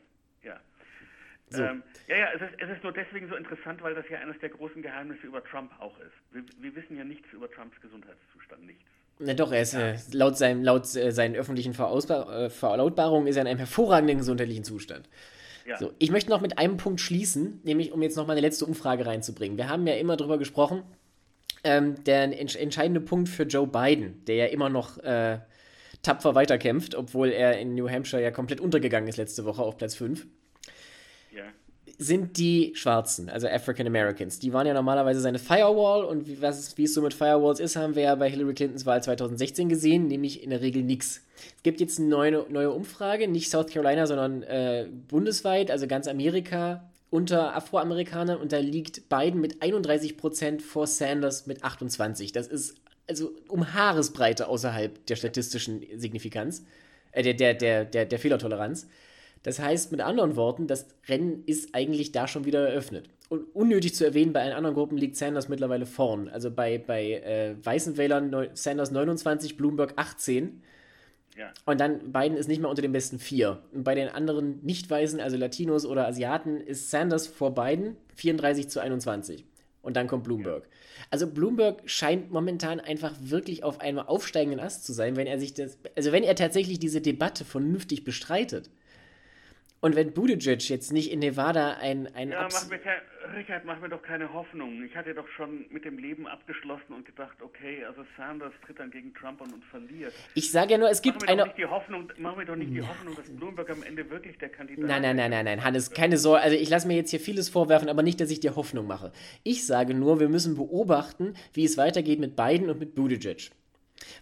[1.49, 1.63] So.
[1.63, 4.37] Ähm, ja, ja, es ist, es ist nur deswegen so interessant, weil das ja eines
[4.39, 6.13] der großen Geheimnisse über Trump auch ist.
[6.31, 8.83] Wir, wir wissen ja nichts über Trumps Gesundheitszustand, nichts.
[9.19, 9.91] Na doch, er ist ja.
[9.91, 14.63] äh, laut, seinem, laut äh, seinen öffentlichen äh, Verlautbarungen ist er in einem hervorragenden gesundheitlichen
[14.63, 15.09] Zustand.
[15.65, 15.77] Ja.
[15.77, 18.65] So, ich möchte noch mit einem Punkt schließen, nämlich um jetzt noch mal eine letzte
[18.65, 19.57] Umfrage reinzubringen.
[19.57, 20.83] Wir haben ja immer darüber gesprochen,
[21.67, 25.39] ähm, der entsch entscheidende Punkt für Joe Biden, der ja immer noch äh,
[26.01, 29.95] tapfer weiterkämpft, obwohl er in New Hampshire ja komplett untergegangen ist letzte Woche auf Platz
[29.95, 30.25] 5.
[31.35, 31.43] Ja.
[31.97, 34.39] Sind die Schwarzen, also African Americans.
[34.39, 37.75] Die waren ja normalerweise seine Firewall und wie, was, wie es so mit Firewalls ist,
[37.75, 41.21] haben wir ja bei Hillary Clintons Wahl 2016 gesehen, nämlich in der Regel nichts.
[41.57, 46.07] Es gibt jetzt eine neue, neue Umfrage, nicht South Carolina, sondern äh, bundesweit, also ganz
[46.07, 52.33] Amerika, unter Afroamerikanern und da liegt Biden mit 31% vor Sanders mit 28%.
[52.33, 52.75] Das ist
[53.07, 56.65] also um Haaresbreite außerhalb der statistischen Signifikanz,
[57.11, 58.87] äh, der, der, der, der, der Fehlertoleranz.
[59.43, 63.09] Das heißt mit anderen Worten, das Rennen ist eigentlich da schon wieder eröffnet.
[63.29, 66.27] unnötig zu erwähnen, bei allen anderen Gruppen liegt Sanders mittlerweile vorn.
[66.27, 70.61] Also bei, bei äh, weißen Wählern Sanders 29, Bloomberg 18.
[71.37, 71.53] Ja.
[71.65, 73.61] Und dann Biden ist nicht mehr unter den besten vier.
[73.71, 78.79] Und bei den anderen Nicht-Weißen, also Latinos oder Asiaten, ist Sanders vor Biden 34 zu
[78.79, 79.45] 21.
[79.83, 80.63] Und dann kommt Bloomberg.
[80.63, 80.69] Ja.
[81.11, 85.53] Also Bloomberg scheint momentan einfach wirklich auf einem aufsteigenden Ast zu sein, wenn er sich
[85.53, 88.69] das, also wenn er tatsächlich diese Debatte vernünftig bestreitet.
[89.79, 92.07] Und wenn Buttigieg jetzt nicht in Nevada ein...
[92.15, 92.99] ein ja, mach mir kein,
[93.35, 94.83] Richard, mach mir doch keine Hoffnung.
[94.83, 98.89] Ich hatte doch schon mit dem Leben abgeschlossen und gedacht, okay, also Sanders tritt dann
[98.89, 100.13] gegen Trump an und verliert.
[100.33, 101.41] Ich sage ja nur, es gibt mach mir eine...
[101.41, 104.37] Doch nicht die Hoffnung, mach mir doch nicht die Hoffnung, dass Bloomberg am Ende wirklich
[104.39, 104.87] der Kandidat ist.
[104.87, 106.41] Nein, nein, nein, nein, nein, Hannes, keine Sorge.
[106.41, 109.11] Also ich lasse mir jetzt hier vieles vorwerfen, aber nicht, dass ich dir Hoffnung mache.
[109.43, 113.51] Ich sage nur, wir müssen beobachten, wie es weitergeht mit Biden und mit Buttigieg.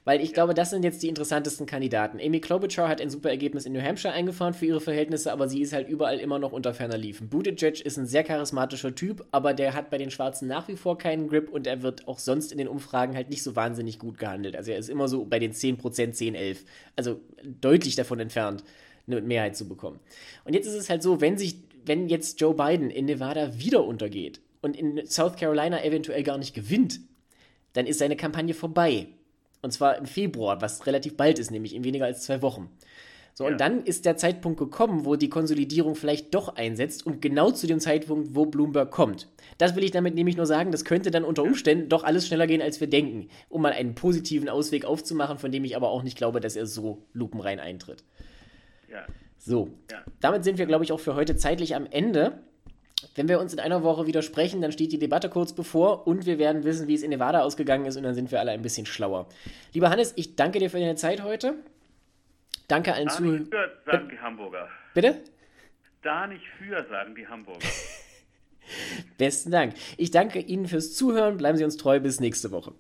[0.04, 2.20] Weil ich glaube, das sind jetzt die interessantesten Kandidaten.
[2.20, 5.62] Amy Klobuchar hat ein super Ergebnis in New Hampshire eingefahren für ihre Verhältnisse, aber sie
[5.62, 7.30] ist halt überall immer noch unter ferner Liefen.
[7.30, 10.98] Buttigieg ist ein sehr charismatischer Typ, aber der hat bei den Schwarzen nach wie vor
[10.98, 14.18] keinen Grip und er wird auch sonst in den Umfragen halt nicht so wahnsinnig gut
[14.18, 14.56] gehandelt.
[14.56, 16.66] Also er ist immer so bei den 10%, 10, 11.
[16.96, 18.64] Also deutlich davon entfernt,
[19.08, 20.00] eine Mehrheit zu bekommen.
[20.44, 23.84] Und jetzt ist es halt so, wenn sich, wenn jetzt Joe Biden in Nevada wieder
[23.86, 27.00] untergeht und in South Carolina eventuell gar nicht gewinnt,
[27.74, 29.08] dann ist seine Kampagne vorbei.
[29.66, 32.70] Und zwar im Februar, was relativ bald ist, nämlich in weniger als zwei Wochen.
[33.34, 33.50] So, ja.
[33.50, 37.66] und dann ist der Zeitpunkt gekommen, wo die Konsolidierung vielleicht doch einsetzt und genau zu
[37.66, 39.28] dem Zeitpunkt, wo Bloomberg kommt.
[39.58, 42.46] Das will ich damit nämlich nur sagen, das könnte dann unter Umständen doch alles schneller
[42.46, 46.04] gehen, als wir denken, um mal einen positiven Ausweg aufzumachen, von dem ich aber auch
[46.04, 48.04] nicht glaube, dass er so lupenrein eintritt.
[48.92, 49.08] Ja.
[49.40, 50.04] So, ja.
[50.20, 52.44] damit sind wir, glaube ich, auch für heute zeitlich am Ende.
[53.14, 56.26] Wenn wir uns in einer Woche wieder sprechen, dann steht die Debatte kurz bevor und
[56.26, 58.62] wir werden wissen, wie es in Nevada ausgegangen ist und dann sind wir alle ein
[58.62, 59.28] bisschen schlauer.
[59.74, 61.56] Lieber Hannes, ich danke dir für deine Zeit heute.
[62.68, 63.50] Danke allen Zuhörern.
[63.86, 64.68] sagen die Hamburger.
[64.94, 65.22] Bitte?
[66.02, 67.60] Da nicht für, sagen die Hamburger.
[69.18, 69.74] Besten Dank.
[69.98, 71.38] Ich danke Ihnen fürs Zuhören.
[71.38, 72.00] Bleiben Sie uns treu.
[72.00, 72.74] Bis nächste Woche.